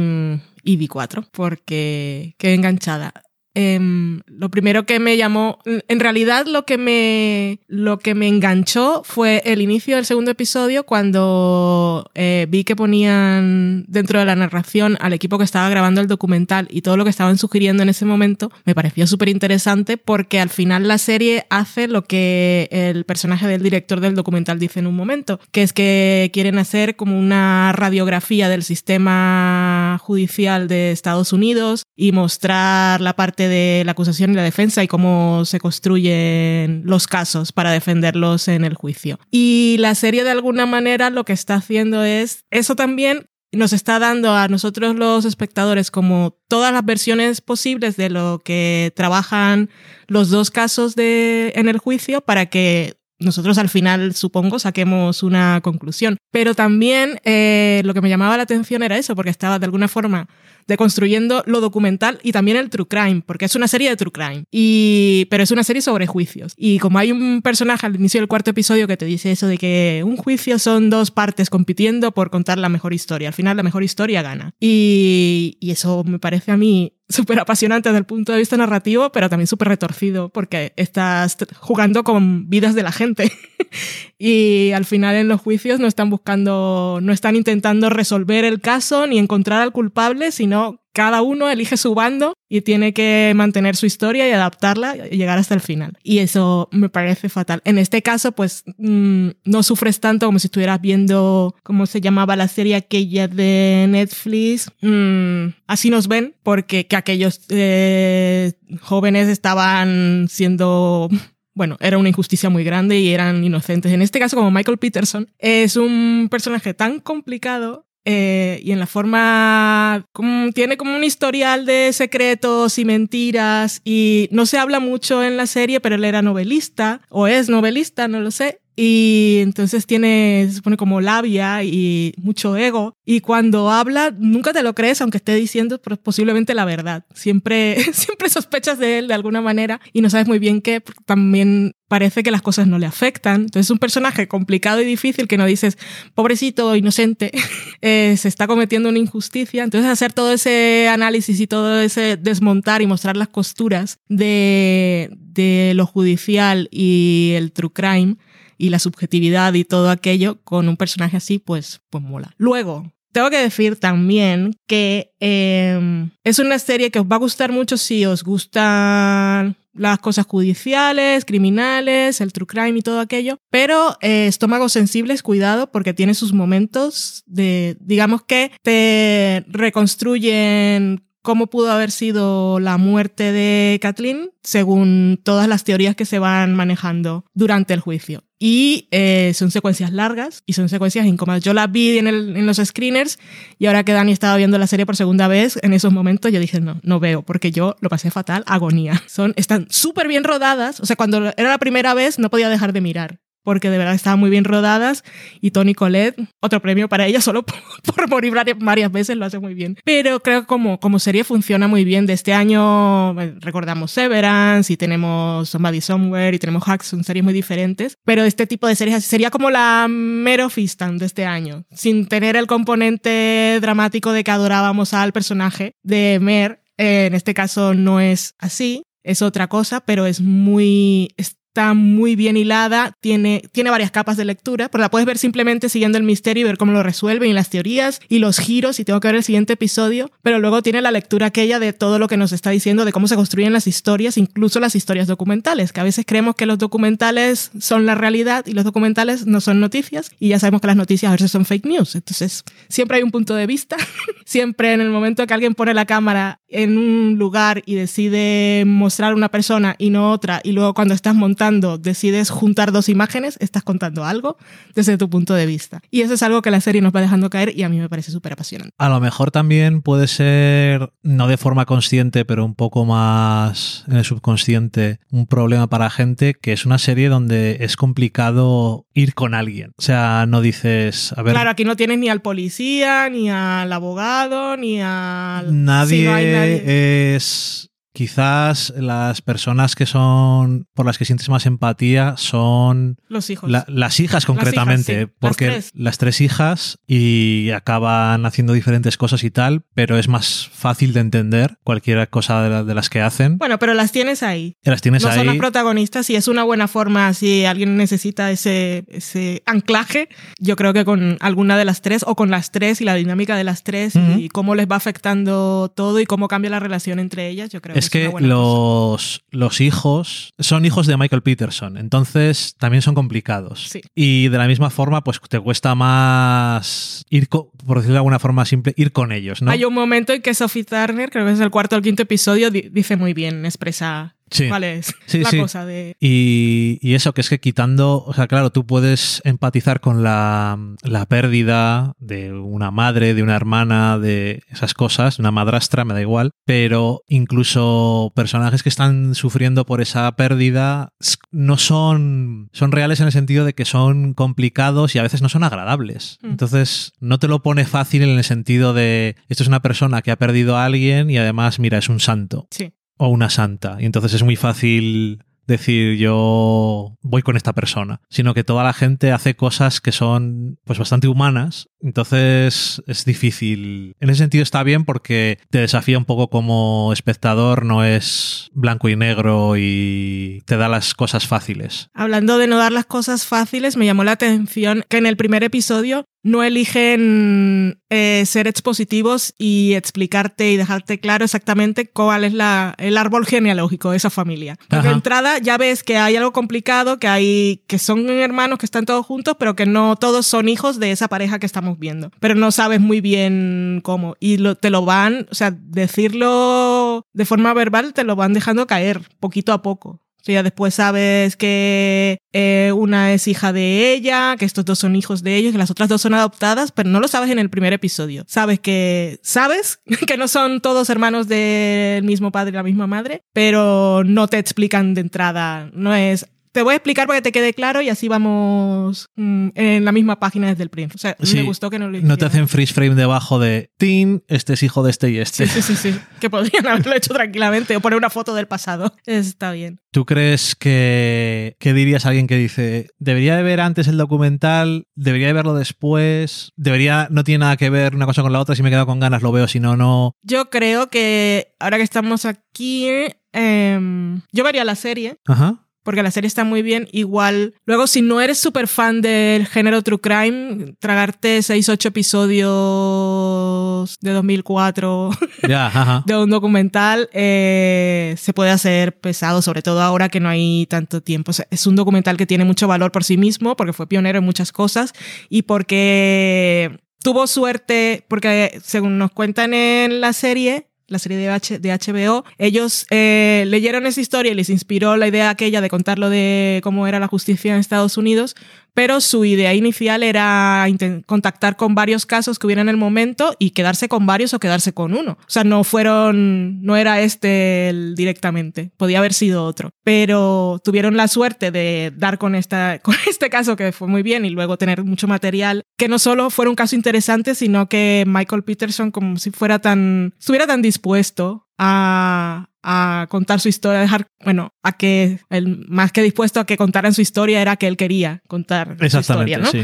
y 0.63 0.75
vi 0.77 0.87
cuatro, 0.87 1.25
porque 1.31 2.35
quedé 2.37 2.55
enganchada. 2.55 3.13
Em, 3.53 4.21
lo 4.27 4.49
primero 4.49 4.85
que 4.85 4.99
me 4.99 5.17
llamó, 5.17 5.59
en 5.65 5.99
realidad 5.99 6.45
lo 6.45 6.65
que 6.65 6.77
me, 6.77 7.59
lo 7.67 7.99
que 7.99 8.15
me 8.15 8.27
enganchó 8.27 9.01
fue 9.03 9.41
el 9.45 9.61
inicio 9.61 9.97
del 9.97 10.05
segundo 10.05 10.31
episodio 10.31 10.85
cuando 10.85 12.09
eh, 12.15 12.47
vi 12.49 12.63
que 12.63 12.77
ponían 12.77 13.83
dentro 13.89 14.19
de 14.19 14.25
la 14.25 14.37
narración 14.37 14.97
al 15.01 15.11
equipo 15.11 15.37
que 15.37 15.43
estaba 15.43 15.69
grabando 15.69 15.99
el 15.99 16.07
documental 16.07 16.67
y 16.71 16.81
todo 16.81 16.95
lo 16.95 17.03
que 17.03 17.09
estaban 17.09 17.37
sugiriendo 17.37 17.83
en 17.83 17.89
ese 17.89 18.05
momento. 18.05 18.51
Me 18.63 18.73
pareció 18.73 19.05
súper 19.05 19.27
interesante 19.27 19.97
porque 19.97 20.39
al 20.39 20.49
final 20.49 20.87
la 20.87 20.97
serie 20.97 21.45
hace 21.49 21.89
lo 21.89 22.03
que 22.03 22.69
el 22.71 23.03
personaje 23.03 23.47
del 23.47 23.63
director 23.63 23.99
del 23.99 24.15
documental 24.15 24.59
dice 24.59 24.79
en 24.79 24.87
un 24.87 24.95
momento, 24.95 25.41
que 25.51 25.63
es 25.63 25.73
que 25.73 26.29
quieren 26.33 26.57
hacer 26.57 26.95
como 26.95 27.19
una 27.19 27.73
radiografía 27.73 28.47
del 28.47 28.63
sistema 28.63 29.97
judicial 30.01 30.67
de 30.69 30.91
Estados 30.91 31.33
Unidos 31.33 31.83
y 31.95 32.13
mostrar 32.13 33.01
la 33.01 33.13
parte 33.13 33.40
de 33.47 33.83
la 33.85 33.93
acusación 33.93 34.31
y 34.31 34.35
la 34.35 34.43
defensa 34.43 34.83
y 34.83 34.87
cómo 34.87 35.45
se 35.45 35.59
construyen 35.59 36.83
los 36.85 37.07
casos 37.07 37.51
para 37.51 37.71
defenderlos 37.71 38.47
en 38.47 38.65
el 38.65 38.75
juicio. 38.75 39.19
Y 39.31 39.77
la 39.79 39.95
serie 39.95 40.23
de 40.23 40.31
alguna 40.31 40.65
manera 40.65 41.09
lo 41.09 41.25
que 41.25 41.33
está 41.33 41.55
haciendo 41.55 42.03
es 42.03 42.45
eso 42.51 42.75
también 42.75 43.25
nos 43.51 43.73
está 43.73 43.99
dando 43.99 44.33
a 44.33 44.47
nosotros 44.47 44.95
los 44.95 45.25
espectadores 45.25 45.91
como 45.91 46.37
todas 46.47 46.71
las 46.71 46.85
versiones 46.85 47.41
posibles 47.41 47.97
de 47.97 48.09
lo 48.09 48.39
que 48.43 48.93
trabajan 48.95 49.69
los 50.07 50.29
dos 50.29 50.51
casos 50.51 50.95
de, 50.95 51.51
en 51.55 51.67
el 51.67 51.77
juicio 51.77 52.21
para 52.21 52.45
que 52.45 52.95
nosotros 53.21 53.57
al 53.57 53.69
final, 53.69 54.15
supongo, 54.15 54.57
saquemos 54.57 55.21
una 55.21 55.61
conclusión. 55.61 56.17
Pero 56.31 56.55
también 56.55 57.19
eh, 57.23 57.81
lo 57.85 57.93
que 57.93 58.01
me 58.01 58.09
llamaba 58.09 58.37
la 58.37 58.43
atención 58.43 58.83
era 58.83 58.97
eso, 58.97 59.15
porque 59.15 59.29
estaba 59.29 59.59
de 59.59 59.65
alguna 59.65 59.87
forma 59.87 60.27
deconstruyendo 60.67 61.43
lo 61.45 61.61
documental 61.61 62.19
y 62.23 62.31
también 62.31 62.57
el 62.57 62.69
true 62.69 62.87
crime, 62.87 63.23
porque 63.25 63.45
es 63.45 63.55
una 63.55 63.67
serie 63.67 63.89
de 63.89 63.95
true 63.95 64.11
crime, 64.11 64.45
y, 64.51 65.27
pero 65.29 65.43
es 65.43 65.51
una 65.51 65.63
serie 65.63 65.81
sobre 65.81 66.07
juicios. 66.07 66.53
Y 66.57 66.79
como 66.79 66.99
hay 66.99 67.11
un 67.11 67.41
personaje 67.41 67.85
al 67.85 67.95
inicio 67.95 68.19
del 68.19 68.27
cuarto 68.27 68.51
episodio 68.51 68.87
que 68.87 68.97
te 68.97 69.05
dice 69.05 69.31
eso 69.31 69.47
de 69.47 69.57
que 69.57 70.03
un 70.05 70.17
juicio 70.17 70.59
son 70.59 70.89
dos 70.89 71.11
partes 71.11 71.49
compitiendo 71.49 72.11
por 72.11 72.29
contar 72.29 72.57
la 72.57 72.69
mejor 72.69 72.93
historia, 72.93 73.29
al 73.29 73.33
final 73.33 73.57
la 73.57 73.63
mejor 73.63 73.83
historia 73.83 74.21
gana. 74.21 74.53
Y, 74.59 75.57
y 75.59 75.71
eso 75.71 76.03
me 76.03 76.19
parece 76.19 76.51
a 76.51 76.57
mí 76.57 76.93
súper 77.11 77.39
apasionante 77.39 77.89
desde 77.89 77.99
el 77.99 78.05
punto 78.05 78.31
de 78.31 78.39
vista 78.39 78.57
narrativo, 78.57 79.11
pero 79.11 79.29
también 79.29 79.47
súper 79.47 79.67
retorcido 79.67 80.29
porque 80.29 80.73
estás 80.75 81.37
jugando 81.59 82.03
con 82.03 82.49
vidas 82.49 82.75
de 82.75 82.83
la 82.83 82.91
gente. 82.91 83.31
y 84.17 84.71
al 84.71 84.85
final 84.85 85.15
en 85.15 85.27
los 85.27 85.41
juicios 85.41 85.79
no 85.79 85.87
están 85.87 86.09
buscando, 86.09 86.99
no 87.01 87.13
están 87.13 87.35
intentando 87.35 87.89
resolver 87.89 88.45
el 88.45 88.61
caso 88.61 89.07
ni 89.07 89.19
encontrar 89.19 89.61
al 89.61 89.71
culpable, 89.71 90.31
sino 90.31 90.50
cada 90.93 91.21
uno 91.21 91.49
elige 91.49 91.77
su 91.77 91.95
bando 91.95 92.33
y 92.49 92.61
tiene 92.61 92.93
que 92.93 93.31
mantener 93.35 93.75
su 93.75 93.85
historia 93.85 94.27
y 94.27 94.31
adaptarla 94.31 95.07
y 95.09 95.17
llegar 95.17 95.37
hasta 95.37 95.53
el 95.53 95.61
final. 95.61 95.97
Y 96.03 96.19
eso 96.19 96.67
me 96.71 96.89
parece 96.89 97.29
fatal. 97.29 97.61
En 97.63 97.77
este 97.77 98.01
caso, 98.01 98.33
pues 98.33 98.63
mmm, 98.77 99.29
no 99.45 99.63
sufres 99.63 99.99
tanto 99.99 100.25
como 100.25 100.39
si 100.39 100.47
estuvieras 100.47 100.81
viendo, 100.81 101.55
¿cómo 101.63 101.85
se 101.85 102.01
llamaba 102.01 102.35
la 102.35 102.47
serie 102.47 102.75
aquella 102.75 103.27
de 103.27 103.85
Netflix? 103.89 104.69
Mmm, 104.81 105.53
así 105.67 105.89
nos 105.89 106.07
ven, 106.07 106.35
porque 106.43 106.87
que 106.87 106.95
aquellos 106.95 107.41
eh, 107.49 108.53
jóvenes 108.81 109.27
estaban 109.29 110.27
siendo 110.29 111.09
bueno, 111.53 111.77
era 111.81 111.97
una 111.97 112.09
injusticia 112.09 112.49
muy 112.49 112.63
grande 112.63 112.99
y 112.99 113.09
eran 113.09 113.43
inocentes. 113.43 113.91
En 113.91 114.01
este 114.01 114.19
caso, 114.19 114.37
como 114.37 114.51
Michael 114.51 114.77
Peterson, 114.77 115.29
es 115.37 115.75
un 115.75 116.27
personaje 116.31 116.73
tan 116.73 116.99
complicado 116.99 117.87
eh, 118.05 118.59
y 118.63 118.71
en 118.71 118.79
la 118.79 118.87
forma 118.87 120.05
como, 120.11 120.51
tiene 120.51 120.77
como 120.77 120.95
un 120.95 121.03
historial 121.03 121.65
de 121.65 121.93
secretos 121.93 122.79
y 122.79 122.85
mentiras 122.85 123.81
y 123.83 124.27
no 124.31 124.45
se 124.45 124.57
habla 124.57 124.79
mucho 124.79 125.23
en 125.23 125.37
la 125.37 125.45
serie, 125.45 125.79
pero 125.79 125.95
él 125.95 126.05
era 126.05 126.21
novelista 126.21 127.01
o 127.09 127.27
es 127.27 127.49
novelista, 127.49 128.07
no 128.07 128.19
lo 128.19 128.31
sé. 128.31 128.60
Y 128.75 129.39
entonces 129.41 129.85
tiene, 129.85 130.49
se 130.51 130.61
pone 130.61 130.77
como 130.77 131.01
labia 131.01 131.63
y 131.63 132.13
mucho 132.17 132.55
ego. 132.55 132.95
Y 133.05 133.19
cuando 133.19 133.69
habla, 133.69 134.13
nunca 134.17 134.53
te 134.53 134.63
lo 134.63 134.73
crees, 134.73 135.01
aunque 135.01 135.17
esté 135.17 135.35
diciendo 135.35 135.79
posiblemente 136.03 136.53
la 136.53 136.65
verdad. 136.65 137.05
Siempre, 137.13 137.75
siempre 137.93 138.29
sospechas 138.29 138.79
de 138.79 138.99
él 138.99 139.07
de 139.07 139.13
alguna 139.13 139.41
manera 139.41 139.81
y 139.93 140.01
no 140.01 140.09
sabes 140.09 140.27
muy 140.27 140.39
bien 140.39 140.61
qué. 140.61 140.81
También 141.05 141.73
parece 141.87 142.23
que 142.23 142.31
las 142.31 142.41
cosas 142.41 142.67
no 142.67 142.79
le 142.79 142.85
afectan. 142.85 143.41
Entonces 143.41 143.67
es 143.67 143.71
un 143.71 143.79
personaje 143.79 144.29
complicado 144.29 144.81
y 144.81 144.85
difícil 144.85 145.27
que 145.27 145.37
no 145.37 145.45
dices, 145.45 145.77
pobrecito, 146.15 146.73
inocente, 146.77 147.31
eh, 147.81 148.15
se 148.17 148.29
está 148.29 148.47
cometiendo 148.47 148.87
una 148.87 148.99
injusticia. 148.99 149.63
Entonces 149.65 149.91
hacer 149.91 150.13
todo 150.13 150.31
ese 150.31 150.87
análisis 150.87 151.41
y 151.41 151.47
todo 151.47 151.81
ese 151.81 152.15
desmontar 152.15 152.81
y 152.81 152.87
mostrar 152.87 153.17
las 153.17 153.27
costuras 153.27 153.99
de, 154.07 155.09
de 155.11 155.73
lo 155.75 155.85
judicial 155.85 156.69
y 156.71 157.33
el 157.35 157.51
true 157.51 157.71
crime 157.73 158.15
y 158.61 158.69
la 158.69 158.77
subjetividad 158.77 159.53
y 159.55 159.63
todo 159.63 159.89
aquello 159.89 160.39
con 160.43 160.69
un 160.69 160.77
personaje 160.77 161.17
así, 161.17 161.39
pues, 161.39 161.81
pues 161.89 162.03
mola. 162.03 162.35
Luego, 162.37 162.93
tengo 163.11 163.31
que 163.31 163.39
decir 163.39 163.75
también 163.77 164.55
que 164.67 165.13
eh, 165.19 166.07
es 166.23 166.37
una 166.37 166.59
serie 166.59 166.91
que 166.91 166.99
os 166.99 167.07
va 167.07 167.15
a 167.15 167.19
gustar 167.19 167.51
mucho 167.51 167.75
si 167.75 168.05
os 168.05 168.23
gustan 168.23 169.57
las 169.73 169.97
cosas 169.97 170.27
judiciales, 170.27 171.25
criminales, 171.25 172.21
el 172.21 172.33
true 172.33 172.45
crime 172.45 172.77
y 172.77 172.81
todo 172.83 172.99
aquello, 172.99 173.37
pero 173.49 173.97
eh, 174.01 174.27
estómagos 174.27 174.73
sensibles, 174.73 175.23
cuidado, 175.23 175.71
porque 175.71 175.95
tiene 175.95 176.13
sus 176.13 176.31
momentos 176.31 177.23
de, 177.25 177.77
digamos 177.79 178.21
que 178.23 178.51
te 178.61 179.43
reconstruyen 179.47 181.03
cómo 181.23 181.47
pudo 181.47 181.71
haber 181.71 181.89
sido 181.89 182.59
la 182.59 182.77
muerte 182.77 183.31
de 183.31 183.79
Kathleen 183.81 184.31
según 184.43 185.19
todas 185.23 185.47
las 185.47 185.63
teorías 185.63 185.95
que 185.95 186.05
se 186.05 186.19
van 186.19 186.53
manejando 186.53 187.25
durante 187.33 187.73
el 187.73 187.79
juicio. 187.79 188.23
Y 188.43 188.87
eh, 188.89 189.33
son 189.35 189.51
secuencias 189.51 189.93
largas 189.93 190.41
y 190.47 190.53
son 190.53 190.67
secuencias 190.67 191.05
incómodas. 191.05 191.43
Yo 191.43 191.53
las 191.53 191.71
vi 191.71 191.99
en, 191.99 192.45
los 192.47 192.57
screeners 192.57 193.19
y 193.59 193.67
ahora 193.67 193.83
que 193.83 193.93
Dani 193.93 194.11
estaba 194.11 194.35
viendo 194.35 194.57
la 194.57 194.65
serie 194.65 194.87
por 194.87 194.95
segunda 194.95 195.27
vez, 195.27 195.59
en 195.61 195.73
esos 195.73 195.93
momentos 195.93 196.31
yo 196.31 196.39
dije, 196.39 196.59
no, 196.59 196.79
no 196.81 196.99
veo, 196.99 197.21
porque 197.21 197.51
yo 197.51 197.75
lo 197.81 197.89
pasé 197.89 198.09
fatal, 198.09 198.43
agonía. 198.47 198.99
Son, 199.05 199.33
están 199.35 199.67
súper 199.69 200.07
bien 200.07 200.23
rodadas. 200.23 200.79
O 200.79 200.87
sea, 200.87 200.95
cuando 200.95 201.31
era 201.37 201.49
la 201.49 201.59
primera 201.59 201.93
vez 201.93 202.17
no 202.17 202.31
podía 202.31 202.49
dejar 202.49 202.73
de 202.73 202.81
mirar 202.81 203.19
porque 203.43 203.69
de 203.69 203.77
verdad 203.77 203.93
estaban 203.93 204.19
muy 204.19 204.29
bien 204.29 204.43
rodadas 204.43 205.03
y 205.39 205.51
Tony 205.51 205.73
Colette, 205.73 206.19
otro 206.39 206.61
premio 206.61 206.89
para 206.89 207.05
ella 207.07 207.21
solo 207.21 207.43
por, 207.43 208.09
morir 208.09 208.33
varias 208.59 208.91
veces, 208.91 209.17
lo 209.17 209.25
hace 209.25 209.39
muy 209.39 209.53
bien. 209.53 209.77
Pero 209.83 210.19
creo 210.21 210.41
que 210.41 210.47
como, 210.47 210.79
como 210.79 210.99
serie 210.99 211.23
funciona 211.23 211.67
muy 211.67 211.85
bien. 211.85 212.05
De 212.05 212.13
este 212.13 212.33
año 212.33 213.19
eh, 213.21 213.35
recordamos 213.39 213.91
Severance 213.91 214.71
y 214.71 214.77
tenemos 214.77 215.49
Somebody 215.49 215.81
Somewhere 215.81 216.35
y 216.35 216.39
tenemos 216.39 216.63
Hacks, 216.67 216.87
son 216.87 217.03
series 217.03 217.23
muy 217.23 217.33
diferentes, 217.33 217.95
pero 218.05 218.23
este 218.23 218.47
tipo 218.47 218.67
de 218.67 218.75
series 218.75 219.03
sería 219.05 219.29
como 219.29 219.49
la 219.49 219.87
Mero 219.89 220.49
Fistan 220.49 220.97
de 220.97 221.05
este 221.05 221.25
año, 221.25 221.65
sin 221.71 222.07
tener 222.07 222.35
el 222.35 222.47
componente 222.47 223.59
dramático 223.61 224.11
de 224.11 224.23
que 224.23 224.31
adorábamos 224.31 224.93
al 224.93 225.11
personaje 225.11 225.75
de 225.83 226.19
Mer. 226.21 226.61
Eh, 226.77 227.05
en 227.05 227.13
este 227.13 227.33
caso 227.33 227.73
no 227.73 227.99
es 227.99 228.33
así, 228.39 228.83
es 229.03 229.21
otra 229.21 229.47
cosa, 229.47 229.81
pero 229.81 230.05
es 230.05 230.21
muy 230.21 231.13
está 231.51 231.73
muy 231.73 232.15
bien 232.15 232.37
hilada, 232.37 232.93
tiene, 233.01 233.43
tiene 233.51 233.69
varias 233.69 233.91
capas 233.91 234.15
de 234.15 234.23
lectura, 234.23 234.69
pero 234.69 234.81
la 234.81 234.89
puedes 234.89 235.05
ver 235.05 235.17
simplemente 235.17 235.67
siguiendo 235.67 235.97
el 235.97 236.05
misterio 236.05 236.41
y 236.41 236.43
ver 236.45 236.57
cómo 236.57 236.71
lo 236.71 236.81
resuelven 236.81 237.29
y 237.29 237.33
las 237.33 237.49
teorías 237.49 237.99
y 238.07 238.19
los 238.19 238.39
giros 238.39 238.79
y 238.79 238.85
tengo 238.85 239.01
que 239.01 239.09
ver 239.09 239.15
el 239.15 239.23
siguiente 239.25 239.53
episodio, 239.53 240.09
pero 240.21 240.39
luego 240.39 240.63
tiene 240.63 240.81
la 240.81 240.91
lectura 240.91 241.25
aquella 241.25 241.59
de 241.59 241.73
todo 241.73 241.99
lo 241.99 242.07
que 242.07 242.15
nos 242.15 242.31
está 242.31 242.51
diciendo 242.51 242.85
de 242.85 242.93
cómo 242.93 243.09
se 243.09 243.17
construyen 243.17 243.51
las 243.51 243.67
historias, 243.67 244.17
incluso 244.17 244.61
las 244.61 244.77
historias 244.77 245.07
documentales, 245.07 245.73
que 245.73 245.81
a 245.81 245.83
veces 245.83 246.05
creemos 246.07 246.35
que 246.35 246.45
los 246.45 246.57
documentales 246.57 247.51
son 247.59 247.85
la 247.85 247.95
realidad 247.95 248.45
y 248.45 248.53
los 248.53 248.63
documentales 248.63 249.27
no 249.27 249.41
son 249.41 249.59
noticias 249.59 250.09
y 250.19 250.29
ya 250.29 250.39
sabemos 250.39 250.61
que 250.61 250.67
las 250.67 250.77
noticias 250.77 251.09
a 251.09 251.15
veces 251.15 251.31
son 251.31 251.43
fake 251.43 251.65
news, 251.65 251.95
entonces 251.95 252.45
siempre 252.69 252.95
hay 252.95 253.03
un 253.03 253.11
punto 253.11 253.35
de 253.35 253.45
vista, 253.45 253.75
siempre 254.25 254.71
en 254.71 254.79
el 254.79 254.89
momento 254.89 255.27
que 255.27 255.33
alguien 255.33 255.53
pone 255.53 255.73
la 255.73 255.85
cámara 255.85 256.39
en 256.47 256.77
un 256.77 257.17
lugar 257.17 257.61
y 257.65 257.75
decide 257.75 258.63
mostrar 258.65 259.13
una 259.13 259.27
persona 259.27 259.75
y 259.77 259.89
no 259.89 260.11
otra 260.11 260.39
y 260.45 260.53
luego 260.53 260.73
cuando 260.73 260.93
estás 260.93 261.13
montando 261.13 261.40
decides 261.49 262.29
juntar 262.29 262.71
dos 262.71 262.89
imágenes, 262.89 263.37
estás 263.39 263.63
contando 263.63 264.05
algo 264.05 264.37
desde 264.75 264.97
tu 264.97 265.09
punto 265.09 265.33
de 265.33 265.45
vista. 265.45 265.81
Y 265.89 266.01
eso 266.01 266.13
es 266.13 266.23
algo 266.23 266.41
que 266.41 266.51
la 266.51 266.61
serie 266.61 266.81
nos 266.81 266.93
va 266.93 267.01
dejando 267.01 267.29
caer 267.29 267.57
y 267.57 267.63
a 267.63 267.69
mí 267.69 267.79
me 267.79 267.89
parece 267.89 268.11
súper 268.11 268.33
apasionante. 268.33 268.73
A 268.77 268.89
lo 268.89 268.99
mejor 268.99 269.31
también 269.31 269.81
puede 269.81 270.07
ser, 270.07 270.91
no 271.01 271.27
de 271.27 271.37
forma 271.37 271.65
consciente, 271.65 272.25
pero 272.25 272.45
un 272.45 272.55
poco 272.55 272.85
más 272.85 273.85
en 273.87 273.97
el 273.97 274.05
subconsciente, 274.05 274.99
un 275.09 275.25
problema 275.25 275.67
para 275.67 275.89
gente 275.89 276.33
que 276.33 276.53
es 276.53 276.65
una 276.65 276.77
serie 276.77 277.09
donde 277.09 277.57
es 277.61 277.75
complicado 277.75 278.85
ir 278.93 279.13
con 279.13 279.33
alguien. 279.33 279.71
O 279.77 279.81
sea, 279.81 280.25
no 280.27 280.41
dices, 280.41 281.13
a 281.17 281.23
ver... 281.23 281.33
Claro, 281.33 281.49
aquí 281.49 281.63
no 281.63 281.75
tienes 281.75 281.97
ni 281.97 282.09
al 282.09 282.21
policía, 282.21 283.09
ni 283.09 283.29
al 283.29 283.71
abogado, 283.71 284.57
ni 284.57 284.81
al... 284.81 285.65
Nadie, 285.65 286.05
nadie. 286.05 287.15
es 287.15 287.70
Quizás 287.93 288.73
las 288.77 289.21
personas 289.21 289.75
que 289.75 289.85
son 289.85 290.67
por 290.73 290.85
las 290.85 290.97
que 290.97 291.03
sientes 291.03 291.27
más 291.27 291.45
empatía 291.45 292.15
son 292.17 292.97
los 293.09 293.29
hijos. 293.29 293.51
las 293.67 293.99
hijas 293.99 294.25
concretamente, 294.25 295.07
porque 295.07 295.61
las 295.73 295.97
tres. 295.97 296.21
hijas 296.21 296.79
y 296.87 297.51
acaban 297.51 298.25
haciendo 298.25 298.53
diferentes 298.53 298.97
cosas 298.97 299.23
y 299.23 299.31
tal, 299.31 299.63
pero 299.73 299.97
es 299.97 300.07
más 300.07 300.49
fácil 300.53 300.93
de 300.93 301.01
entender 301.01 301.57
cualquier 301.63 302.09
cosa 302.09 302.63
de, 302.63 302.73
las 302.73 302.89
que 302.89 303.01
hacen. 303.01 303.37
Bueno, 303.37 303.59
pero 303.59 303.73
las 303.73 303.91
tienes 303.91 304.23
ahí. 304.23 304.57
Las 304.63 304.81
tienes 304.81 305.03
no 305.03 305.09
ahí. 305.09 305.17
son 305.17 305.27
las 305.27 305.35
protagonistas 305.37 306.09
y 306.09 306.15
es 306.15 306.27
una 306.27 306.43
buena 306.43 306.67
forma 306.67 307.13
si 307.13 307.45
alguien 307.45 307.75
necesita 307.75 308.31
ese, 308.31 308.85
ese 308.87 309.43
anclaje. 309.45 310.09
Yo 310.39 310.55
creo 310.55 310.73
que 310.73 310.85
con 310.85 311.17
alguna 311.19 311.57
de 311.57 311.65
las 311.65 311.81
tres 311.81 312.03
o 312.07 312.15
con 312.15 312.31
las 312.31 312.51
tres 312.51 312.81
y 312.81 312.85
la 312.85 312.95
dinámica 312.95 313.35
de 313.35 313.43
las 313.43 313.63
tres 313.63 313.95
y 313.95 314.29
cómo 314.29 314.55
les 314.55 314.67
va 314.67 314.75
afectando 314.77 315.71
todo 315.75 315.99
y 315.99 316.05
cómo 316.05 316.27
cambia 316.27 316.51
la 316.51 316.59
relación 316.59 316.99
entre 316.99 317.27
ellas, 317.27 317.49
yo 317.49 317.61
creo 317.61 317.80
es 317.81 317.89
que 317.89 318.11
los, 318.19 319.23
los 319.31 319.61
hijos 319.61 320.33
son 320.39 320.65
hijos 320.65 320.87
de 320.87 320.97
Michael 320.97 321.21
Peterson, 321.21 321.77
entonces 321.77 322.55
también 322.57 322.81
son 322.81 322.95
complicados. 322.95 323.71
Y 323.95 324.29
de 324.29 324.37
la 324.37 324.47
misma 324.47 324.69
forma, 324.69 325.03
pues 325.03 325.19
te 325.29 325.39
cuesta 325.39 325.75
más 325.75 327.03
ir, 327.09 327.27
por 327.29 327.77
decirlo 327.77 327.93
de 327.93 327.99
alguna 327.99 328.19
forma 328.19 328.45
simple, 328.45 328.73
ir 328.77 328.91
con 328.91 329.11
ellos, 329.11 329.41
¿no? 329.41 329.51
Hay 329.51 329.65
un 329.65 329.73
momento 329.73 330.13
en 330.13 330.21
que 330.21 330.33
Sophie 330.33 330.63
Turner, 330.63 331.09
creo 331.09 331.25
que 331.25 331.31
es 331.31 331.39
el 331.39 331.49
cuarto 331.49 331.75
o 331.75 331.77
el 331.77 331.83
quinto 331.83 332.03
episodio, 332.03 332.51
dice 332.51 332.95
muy 332.95 333.13
bien, 333.13 333.45
expresa 333.45 334.15
Sí. 334.31 334.47
¿Cuál 334.47 334.63
es 334.63 334.95
la 335.11 335.29
cosa 335.39 335.65
de...? 335.65 335.95
Y, 335.99 336.79
y, 336.81 336.95
eso, 336.95 337.13
que 337.13 337.21
es 337.21 337.29
que 337.29 337.39
quitando, 337.39 338.03
o 338.05 338.13
sea, 338.13 338.27
claro, 338.27 338.49
tú 338.49 338.65
puedes 338.65 339.21
empatizar 339.25 339.81
con 339.81 340.03
la, 340.03 340.57
la, 340.83 341.05
pérdida 341.05 341.93
de 341.99 342.31
una 342.31 342.71
madre, 342.71 343.13
de 343.13 343.23
una 343.23 343.35
hermana, 343.35 343.99
de 343.99 344.43
esas 344.49 344.73
cosas, 344.73 345.19
una 345.19 345.31
madrastra, 345.31 345.83
me 345.83 345.93
da 345.93 346.01
igual, 346.01 346.31
pero 346.45 347.03
incluso 347.07 348.13
personajes 348.15 348.63
que 348.63 348.69
están 348.69 349.15
sufriendo 349.15 349.65
por 349.65 349.81
esa 349.81 350.09
pérdida 350.15 350.93
no 351.31 351.57
son, 351.57 352.49
son 352.53 352.71
reales 352.71 353.01
en 353.01 353.07
el 353.07 353.11
sentido 353.11 353.43
de 353.43 353.53
que 353.53 353.65
son 353.65 354.13
complicados 354.13 354.95
y 354.95 354.99
a 354.99 355.03
veces 355.03 355.21
no 355.21 355.27
son 355.27 355.43
agradables. 355.43 356.19
Mm. 356.21 356.29
Entonces, 356.29 356.93
no 357.01 357.19
te 357.19 357.27
lo 357.27 357.41
pone 357.41 357.65
fácil 357.65 358.03
en 358.03 358.09
el 358.09 358.23
sentido 358.23 358.73
de, 358.73 359.17
esto 359.27 359.43
es 359.43 359.49
una 359.49 359.61
persona 359.61 360.01
que 360.01 360.11
ha 360.11 360.15
perdido 360.15 360.55
a 360.55 360.63
alguien 360.63 361.09
y 361.09 361.17
además, 361.17 361.59
mira, 361.59 361.77
es 361.77 361.89
un 361.89 361.99
santo. 361.99 362.47
Sí 362.51 362.71
o 362.97 363.07
una 363.07 363.29
santa. 363.29 363.77
Y 363.79 363.85
entonces 363.85 364.13
es 364.13 364.23
muy 364.23 364.35
fácil 364.35 365.23
decir 365.47 365.97
yo 365.97 366.97
voy 367.01 367.21
con 367.21 367.37
esta 367.37 367.53
persona, 367.53 368.01
sino 368.09 368.33
que 368.33 368.43
toda 368.43 368.63
la 368.63 368.73
gente 368.73 369.11
hace 369.11 369.35
cosas 369.35 369.81
que 369.81 369.91
son 369.91 370.57
pues 370.63 370.79
bastante 370.79 371.07
humanas, 371.07 371.67
entonces 371.81 372.81
es 372.87 373.05
difícil. 373.05 373.95
En 373.99 374.09
ese 374.09 374.19
sentido 374.19 374.43
está 374.43 374.63
bien 374.63 374.85
porque 374.85 375.39
te 375.49 375.59
desafía 375.59 375.97
un 375.97 376.05
poco 376.05 376.29
como 376.29 376.91
espectador, 376.93 377.65
no 377.65 377.83
es 377.83 378.49
blanco 378.53 378.89
y 378.89 378.95
negro 378.95 379.55
y 379.57 380.41
te 380.45 380.57
da 380.57 380.69
las 380.69 380.93
cosas 380.95 381.27
fáciles. 381.27 381.89
Hablando 381.93 382.37
de 382.37 382.47
no 382.47 382.57
dar 382.57 382.71
las 382.71 382.85
cosas 382.85 383.25
fáciles, 383.25 383.77
me 383.77 383.85
llamó 383.85 384.03
la 384.03 384.13
atención 384.13 384.83
que 384.89 384.97
en 384.97 385.05
el 385.05 385.17
primer 385.17 385.43
episodio 385.43 386.05
no 386.23 386.43
eligen 386.43 387.81
eh, 387.89 388.23
ser 388.25 388.47
expositivos 388.47 389.33
y 389.37 389.73
explicarte 389.73 390.51
y 390.51 390.57
dejarte 390.57 390.99
claro 390.99 391.25
exactamente 391.25 391.89
cuál 391.89 392.23
es 392.23 392.33
la, 392.33 392.75
el 392.77 392.97
árbol 392.97 393.25
genealógico 393.25 393.91
de 393.91 393.97
esa 393.97 394.09
familia. 394.09 394.57
Porque 394.69 394.87
de 394.87 394.93
entrada 394.93 395.39
ya 395.39 395.57
ves 395.57 395.83
que 395.83 395.97
hay 395.97 396.15
algo 396.15 396.31
complicado, 396.31 396.99
que 396.99 397.07
hay 397.07 397.63
que 397.67 397.79
son 397.79 398.09
hermanos 398.09 398.59
que 398.59 398.65
están 398.65 398.85
todos 398.85 399.05
juntos, 399.05 399.35
pero 399.39 399.55
que 399.55 399.65
no 399.65 399.95
todos 399.95 400.27
son 400.27 400.49
hijos 400.49 400.79
de 400.79 400.91
esa 400.91 401.07
pareja 401.07 401.39
que 401.39 401.45
estamos 401.45 401.79
viendo. 401.79 402.11
Pero 402.19 402.35
no 402.35 402.51
sabes 402.51 402.79
muy 402.79 403.01
bien 403.01 403.81
cómo. 403.83 404.15
Y 404.19 404.37
te 404.55 404.69
lo 404.69 404.85
van, 404.85 405.27
o 405.31 405.35
sea, 405.35 405.51
decirlo 405.51 407.05
de 407.13 407.25
forma 407.25 407.53
verbal 407.53 407.93
te 407.93 408.03
lo 408.03 408.15
van 408.15 408.33
dejando 408.33 408.67
caer 408.67 409.01
poquito 409.19 409.53
a 409.53 409.61
poco. 409.61 410.01
Sea, 410.21 410.43
después 410.43 410.75
sabes 410.75 411.35
que 411.35 412.19
eh, 412.31 412.71
una 412.75 413.13
es 413.13 413.27
hija 413.27 413.51
de 413.53 413.93
ella, 413.93 414.35
que 414.37 414.45
estos 414.45 414.65
dos 414.65 414.79
son 414.79 414.95
hijos 414.95 415.23
de 415.23 415.35
ellos, 415.35 415.51
que 415.51 415.57
las 415.57 415.71
otras 415.71 415.89
dos 415.89 416.01
son 416.01 416.13
adoptadas, 416.13 416.71
pero 416.71 416.89
no 416.89 416.99
lo 416.99 417.07
sabes 417.07 417.29
en 417.31 417.39
el 417.39 417.49
primer 417.49 417.73
episodio. 417.73 418.23
Sabes 418.27 418.59
que, 418.59 419.19
sabes 419.23 419.79
que 420.07 420.17
no 420.17 420.27
son 420.27 420.61
todos 420.61 420.89
hermanos 420.89 421.27
del 421.27 422.03
mismo 422.03 422.31
padre 422.31 422.51
y 422.51 422.55
la 422.55 422.63
misma 422.63 422.87
madre, 422.87 423.23
pero 423.33 424.03
no 424.05 424.27
te 424.27 424.37
explican 424.37 424.93
de 424.93 425.01
entrada. 425.01 425.69
No 425.73 425.95
es, 425.95 426.27
te 426.51 426.61
voy 426.61 426.73
a 426.73 426.75
explicar 426.75 427.07
para 427.07 427.19
que 427.19 427.23
te 427.23 427.31
quede 427.31 427.53
claro 427.53 427.81
y 427.81 427.89
así 427.89 428.07
vamos 428.07 429.07
mm, 429.15 429.49
en 429.55 429.85
la 429.85 429.91
misma 429.91 430.19
página 430.19 430.47
desde 430.47 430.63
el 430.63 430.69
principio. 430.69 430.95
O 430.95 430.99
sea, 430.99 431.15
me 431.35 431.43
gustó 431.43 431.69
que 431.69 431.79
no 431.79 431.85
lo 431.87 431.97
hicieran. 431.97 432.09
No 432.09 432.17
te 432.17 432.25
hacen 432.25 432.47
freeze 432.47 432.73
frame 432.73 432.95
debajo 432.95 433.39
de 433.39 433.71
Tin, 433.77 434.23
este 434.27 434.53
es 434.53 434.63
hijo 434.63 434.83
de 434.83 434.91
este 434.91 435.09
y 435.09 435.17
este. 435.19 435.47
Sí, 435.47 435.61
sí, 435.61 435.75
sí, 435.75 435.91
sí. 435.91 435.99
Que 436.19 436.29
podrían 436.29 436.67
haberlo 436.67 436.93
hecho 436.93 437.13
tranquilamente 437.13 437.75
o 437.75 437.81
poner 437.81 437.97
una 437.97 438.09
foto 438.09 438.35
del 438.35 438.47
pasado. 438.47 438.93
Está 439.05 439.51
bien. 439.51 439.79
¿Tú 439.91 440.05
crees 440.05 440.55
que, 440.55 441.55
qué 441.59 441.73
dirías 441.73 442.05
a 442.05 442.09
alguien 442.09 442.27
que 442.27 442.37
dice, 442.37 442.89
debería 442.99 443.35
de 443.35 443.43
ver 443.43 443.59
antes 443.59 443.87
el 443.87 443.97
documental, 443.97 444.87
debería 444.95 445.27
de 445.27 445.33
verlo 445.33 445.53
después, 445.53 446.51
debería, 446.55 447.07
no 447.11 447.23
tiene 447.23 447.39
nada 447.39 447.57
que 447.57 447.69
ver 447.69 447.95
una 447.95 448.05
cosa 448.05 448.21
con 448.21 448.31
la 448.31 448.39
otra, 448.39 448.55
si 448.55 448.63
me 448.63 448.69
quedo 448.69 448.85
con 448.85 448.99
ganas 448.99 449.21
lo 449.21 449.31
veo, 449.31 449.47
si 449.47 449.59
no, 449.59 449.75
no? 449.75 450.15
Yo 450.21 450.49
creo 450.49 450.89
que 450.89 451.53
ahora 451.59 451.77
que 451.77 451.83
estamos 451.83 452.25
aquí, 452.25 452.87
em, 453.33 454.21
yo 454.31 454.43
vería 454.43 454.63
la 454.63 454.75
serie. 454.75 455.17
Ajá 455.27 455.65
porque 455.83 456.03
la 456.03 456.11
serie 456.11 456.27
está 456.27 456.43
muy 456.43 456.61
bien. 456.61 456.87
Igual, 456.91 457.55
luego 457.65 457.87
si 457.87 458.01
no 458.01 458.21
eres 458.21 458.39
súper 458.39 458.67
fan 458.67 459.01
del 459.01 459.47
género 459.47 459.81
True 459.81 459.99
Crime, 459.99 460.75
tragarte 460.79 461.41
6, 461.41 461.69
8 461.69 461.87
episodios 461.89 463.97
de 464.01 464.11
2004 464.11 465.09
Ya, 465.47 465.67
ajá. 465.67 466.03
de 466.05 466.17
un 466.17 466.29
documental 466.29 467.09
eh, 467.13 468.15
se 468.17 468.33
puede 468.33 468.51
hacer 468.51 468.99
pesado, 468.99 469.41
sobre 469.41 469.61
todo 469.61 469.81
ahora 469.81 470.09
que 470.09 470.19
no 470.19 470.29
hay 470.29 470.65
tanto 470.67 471.01
tiempo. 471.01 471.31
O 471.31 471.33
sea, 471.33 471.47
es 471.49 471.65
un 471.67 471.75
documental 471.75 472.17
que 472.17 472.27
tiene 472.27 472.45
mucho 472.45 472.67
valor 472.67 472.91
por 472.91 473.03
sí 473.03 473.17
mismo, 473.17 473.55
porque 473.55 473.73
fue 473.73 473.87
pionero 473.87 474.19
en 474.19 474.25
muchas 474.25 474.51
cosas 474.51 474.93
y 475.29 475.43
porque 475.43 476.79
tuvo 477.03 477.27
suerte, 477.27 478.05
porque 478.07 478.59
según 478.63 478.97
nos 478.97 479.11
cuentan 479.11 479.53
en 479.53 480.01
la 480.01 480.13
serie, 480.13 480.67
la 480.91 480.99
serie 480.99 481.17
de, 481.17 481.71
HBO, 481.71 482.25
ellos 482.37 482.85
eh, 482.89 483.45
leyeron 483.47 483.85
esa 483.85 484.01
historia 484.01 484.31
y 484.31 484.35
les 484.35 484.49
inspiró 484.49 484.97
la 484.97 485.07
idea 485.07 485.29
aquella 485.29 485.61
de 485.61 485.69
contarlo 485.69 486.09
de 486.09 486.59
cómo 486.63 486.85
era 486.87 486.99
la 486.99 487.07
justicia 487.07 487.53
en 487.53 487.59
Estados 487.59 487.97
Unidos, 487.97 488.35
pero 488.73 489.01
su 489.01 489.25
idea 489.25 489.53
inicial 489.53 490.03
era 490.03 490.65
contactar 491.05 491.55
con 491.55 491.75
varios 491.75 492.05
casos 492.05 492.39
que 492.39 492.47
hubiera 492.47 492.61
en 492.61 492.69
el 492.69 492.77
momento 492.77 493.35
y 493.39 493.51
quedarse 493.51 493.87
con 493.87 494.05
varios 494.05 494.33
o 494.33 494.39
quedarse 494.39 494.73
con 494.73 494.93
uno. 494.93 495.17
O 495.19 495.29
sea, 495.29 495.43
no 495.43 495.63
fueron, 495.63 496.61
no 496.61 496.77
era 496.77 497.01
este 497.01 497.73
directamente, 497.95 498.71
podía 498.77 498.99
haber 498.99 499.13
sido 499.13 499.43
otro, 499.45 499.71
pero 499.83 500.59
tuvieron 500.63 500.97
la 500.97 501.07
suerte 501.07 501.51
de 501.51 501.91
dar 501.95 502.17
con, 502.17 502.35
esta, 502.35 502.79
con 502.83 502.95
este 503.07 503.29
caso 503.29 503.55
que 503.55 503.71
fue 503.71 503.87
muy 503.87 504.03
bien 504.03 504.25
y 504.25 504.29
luego 504.29 504.57
tener 504.57 504.83
mucho 504.83 505.07
material 505.07 505.63
que 505.77 505.87
no 505.87 505.99
solo 505.99 506.29
fuera 506.29 506.49
un 506.49 506.55
caso 506.55 506.75
interesante, 506.75 507.35
sino 507.35 507.67
que 507.67 508.03
Michael 508.07 508.43
Peterson 508.43 508.91
como 508.91 509.17
si 509.17 509.31
fuera 509.31 509.59
tan, 509.59 510.13
estuviera 510.19 510.47
tan 510.47 510.61
dispuesto 510.61 511.47
a, 511.63 512.47
a 512.63 513.05
contar 513.09 513.39
su 513.39 513.47
historia, 513.47 513.81
dejar, 513.81 514.07
bueno, 514.25 514.51
a 514.63 514.71
que, 514.73 515.19
el, 515.29 515.63
más 515.67 515.91
que 515.91 516.01
dispuesto 516.01 516.39
a 516.39 516.45
que 516.45 516.57
contaran 516.57 516.93
su 516.95 517.01
historia, 517.01 517.39
era 517.39 517.55
que 517.55 517.67
él 517.67 517.77
quería 517.77 518.23
contar 518.27 518.77
su 518.89 518.97
historia, 518.99 519.37
¿no? 519.37 519.45
sí. 519.45 519.63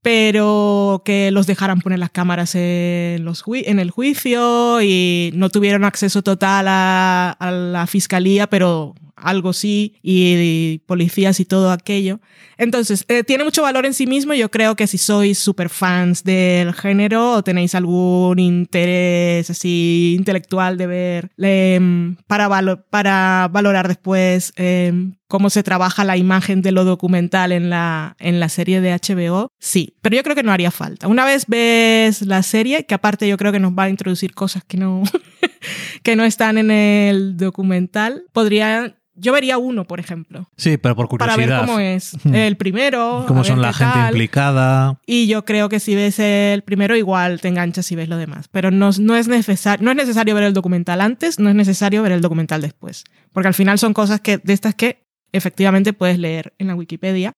pero 0.00 1.02
que 1.04 1.30
los 1.30 1.46
dejaran 1.46 1.82
poner 1.82 1.98
las 1.98 2.10
cámaras 2.10 2.54
en, 2.54 3.26
los 3.26 3.44
en 3.46 3.78
el 3.78 3.90
juicio 3.90 4.80
y 4.80 5.32
no 5.34 5.50
tuvieron 5.50 5.84
acceso 5.84 6.22
total 6.22 6.66
a, 6.66 7.30
a 7.30 7.50
la 7.50 7.86
fiscalía, 7.86 8.46
pero 8.46 8.94
algo 9.24 9.52
sí, 9.52 9.94
y, 10.02 10.78
policías 10.86 11.40
y 11.40 11.44
todo 11.44 11.70
aquello. 11.70 12.20
Entonces, 12.58 13.04
eh, 13.08 13.24
tiene 13.24 13.44
mucho 13.44 13.62
valor 13.62 13.86
en 13.86 13.94
sí 13.94 14.06
mismo. 14.06 14.34
Yo 14.34 14.50
creo 14.50 14.76
que 14.76 14.86
si 14.86 14.98
sois 14.98 15.38
super 15.38 15.68
fans 15.68 16.22
del 16.22 16.72
género 16.74 17.32
o 17.32 17.42
tenéis 17.42 17.74
algún 17.74 18.38
interés 18.38 19.50
así 19.50 20.14
intelectual 20.18 20.76
de 20.76 20.86
ver 20.86 21.30
em, 21.38 22.16
para 22.26 23.48
valorar 23.48 23.88
después 23.88 24.52
em, 24.56 25.14
cómo 25.34 25.50
se 25.50 25.64
trabaja 25.64 26.04
la 26.04 26.16
imagen 26.16 26.62
de 26.62 26.70
lo 26.70 26.84
documental 26.84 27.50
en 27.50 27.68
la, 27.68 28.14
en 28.20 28.38
la 28.38 28.48
serie 28.48 28.80
de 28.80 28.92
HBO, 28.92 29.50
sí, 29.58 29.96
pero 30.00 30.14
yo 30.14 30.22
creo 30.22 30.36
que 30.36 30.44
no 30.44 30.52
haría 30.52 30.70
falta. 30.70 31.08
Una 31.08 31.24
vez 31.24 31.46
ves 31.48 32.22
la 32.22 32.42
serie, 32.44 32.86
que 32.86 32.94
aparte 32.94 33.26
yo 33.26 33.36
creo 33.36 33.50
que 33.50 33.58
nos 33.58 33.72
va 33.72 33.84
a 33.84 33.88
introducir 33.88 34.32
cosas 34.34 34.62
que 34.62 34.76
no, 34.76 35.02
que 36.02 36.16
no 36.16 36.24
están 36.24 36.58
en 36.58 36.70
el 36.70 37.36
documental, 37.36 38.24
podría... 38.32 38.96
Yo 39.16 39.32
vería 39.32 39.58
uno, 39.58 39.84
por 39.84 40.00
ejemplo, 40.00 40.50
Sí, 40.56 40.76
pero 40.76 40.96
por 40.96 41.06
para 41.16 41.34
curiosidad. 41.34 41.60
ver 41.60 41.66
cómo 41.68 41.78
es 41.78 42.16
Hmm. 42.24 42.34
el 42.34 42.56
primero. 42.56 43.24
Cómo 43.28 43.44
son 43.44 43.62
la 43.62 43.72
gente 43.72 43.94
tal. 43.94 44.06
implicada. 44.08 44.98
Y 45.06 45.28
yo 45.28 45.44
creo 45.44 45.68
que 45.68 45.78
si 45.78 45.94
ves 45.94 46.18
el 46.18 46.62
primero, 46.62 46.96
igual 46.96 47.40
te 47.40 47.46
enganchas 47.46 47.92
y 47.92 47.94
ves 47.94 48.08
lo 48.08 48.16
demás. 48.16 48.48
Pero 48.50 48.72
no, 48.72 48.90
no, 48.98 49.14
es 49.14 49.28
necesario, 49.28 49.84
no 49.84 49.92
es 49.92 49.96
necesario 49.96 50.34
ver 50.34 50.42
el 50.42 50.52
documental 50.52 51.00
antes, 51.00 51.38
no 51.38 51.48
es 51.48 51.54
necesario 51.54 52.02
ver 52.02 52.10
el 52.10 52.22
documental 52.22 52.60
después. 52.60 53.04
Porque 53.32 53.46
al 53.46 53.54
final 53.54 53.78
son 53.78 53.94
cosas 53.94 54.20
que, 54.20 54.38
de 54.38 54.52
estas 54.52 54.74
que 54.74 55.04
efectivamente 55.30 55.92
puedes 55.92 56.18
leer 56.18 56.52
en 56.58 56.66
la 56.66 56.74
Wikipedia. 56.74 57.32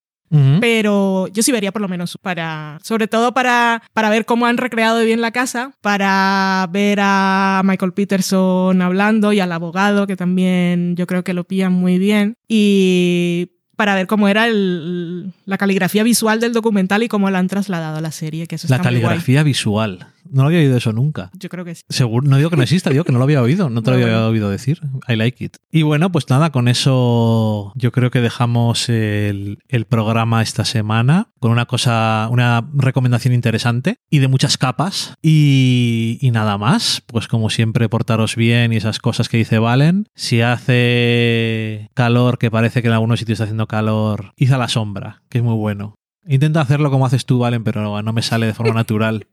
Pero 0.61 1.29
yo 1.29 1.43
sí 1.43 1.53
vería 1.53 1.73
por 1.73 1.83
lo 1.83 1.89
menos 1.89 2.19
para, 2.21 2.79
sobre 2.83 3.07
todo 3.09 3.33
para, 3.33 3.83
para 3.93 4.11
ver 4.11 4.25
cómo 4.25 4.47
han 4.47 4.57
recreado 4.57 5.01
bien 5.05 5.21
la 5.21 5.31
casa, 5.31 5.73
para 5.81 6.69
ver 6.73 6.99
a 7.01 7.63
Michael 7.65 7.93
Peterson 7.93 8.83
hablando 8.83 9.33
y 9.33 9.41
al 9.41 9.53
abogado, 9.53 10.07
que 10.07 10.17
también 10.17 10.97
yo 10.97 11.07
creo 11.07 11.23
que 11.25 11.33
lo 11.35 11.45
pillan 11.45 11.73
muy 11.73 11.99
bien, 11.99 12.37
y 12.49 13.53
para 13.77 13.95
ver 13.95 14.07
cómo 14.07 14.27
era 14.29 14.47
el- 14.47 15.33
la 15.45 15.59
caligrafía 15.59 16.03
visual 16.03 16.41
del 16.41 16.53
documental 16.55 17.03
y 17.03 17.09
cómo 17.09 17.29
la 17.31 17.39
han 17.39 17.49
trasladado 17.49 17.99
a 17.99 18.01
la 18.01 18.11
serie, 18.11 18.47
que 18.47 18.55
eso 18.57 18.67
La 18.71 18.77
está 18.77 18.91
muy 18.91 19.01
guay. 19.01 19.03
caligrafía 19.11 19.43
visual. 19.43 20.07
No 20.31 20.43
lo 20.43 20.49
había 20.49 20.61
oído 20.61 20.77
eso 20.77 20.93
nunca. 20.93 21.31
Yo 21.39 21.49
creo 21.49 21.65
que 21.65 21.75
sí. 21.75 21.83
Seguro, 21.89 22.29
no 22.29 22.37
digo 22.37 22.51
que 22.51 22.57
no 22.57 22.63
exista, 22.63 22.91
digo 22.91 23.05
que 23.05 23.13
no 23.13 23.19
lo 23.19 23.25
había 23.25 23.43
oído, 23.43 23.71
no 23.71 23.83
te 23.83 23.91
lo 23.91 23.97
había 23.97 24.27
oído 24.27 24.51
decir. 24.51 24.81
I 25.09 25.17
like 25.17 25.45
it. 25.45 25.57
Y 25.71 25.83
bueno, 25.83 26.11
pues 26.11 26.29
nada, 26.29 26.51
con 26.51 26.69
eso 26.69 27.73
yo 27.75 27.93
creo 27.93 28.11
que 28.11 28.21
dejamos 28.21 28.89
el, 28.89 29.59
el 29.69 29.85
programa 29.87 30.43
esta 30.43 30.65
semana 30.65 31.29
con 31.39 31.51
una 31.51 31.67
cosa, 31.67 32.29
una 32.31 32.69
recomendación 32.75 33.35
interesante 33.35 33.99
y 34.11 34.19
de 34.19 34.29
muchas 34.29 34.59
capas. 34.59 35.15
Y, 35.23 36.19
y 36.21 36.31
nada 36.31 36.59
más, 36.59 37.03
pues 37.07 37.29
como 37.29 37.51
siempre, 37.51 37.89
portaros 37.89 38.37
bien 38.37 38.73
y 38.73 38.77
esas 38.77 38.99
cosas 38.99 39.29
que 39.29 39.37
dice 39.37 39.59
Valen. 39.59 40.09
Si 40.15 40.41
hace 40.41 41.91
calor, 41.95 42.39
que 42.39 42.51
parece 42.51 42.83
que 42.83 42.89
en 42.89 42.95
algunos 42.95 43.19
sitios 43.19 43.37
está 43.37 43.45
haciendo 43.45 43.67
calor, 43.67 44.33
id 44.37 44.53
a 44.53 44.59
la 44.59 44.69
sombra, 44.69 45.23
que 45.29 45.39
es 45.39 45.45
muy 45.45 45.55
bueno. 45.55 45.95
Intenta 46.29 46.61
hacerlo 46.61 46.91
como 46.91 47.07
haces 47.07 47.25
tú, 47.27 47.39
Valen, 47.39 47.63
pero 47.63 48.03
no 48.03 48.13
me 48.13 48.23
sale 48.23 48.47
de 48.47 48.55
forma 48.55 48.75
natural. 48.75 49.27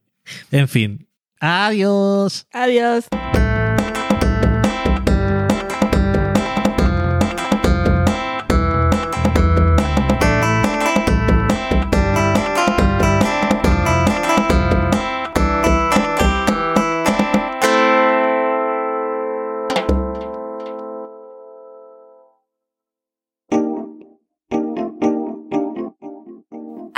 En 0.51 0.67
fin. 0.67 1.07
Adiós. 1.39 2.45
Adiós. 2.53 3.05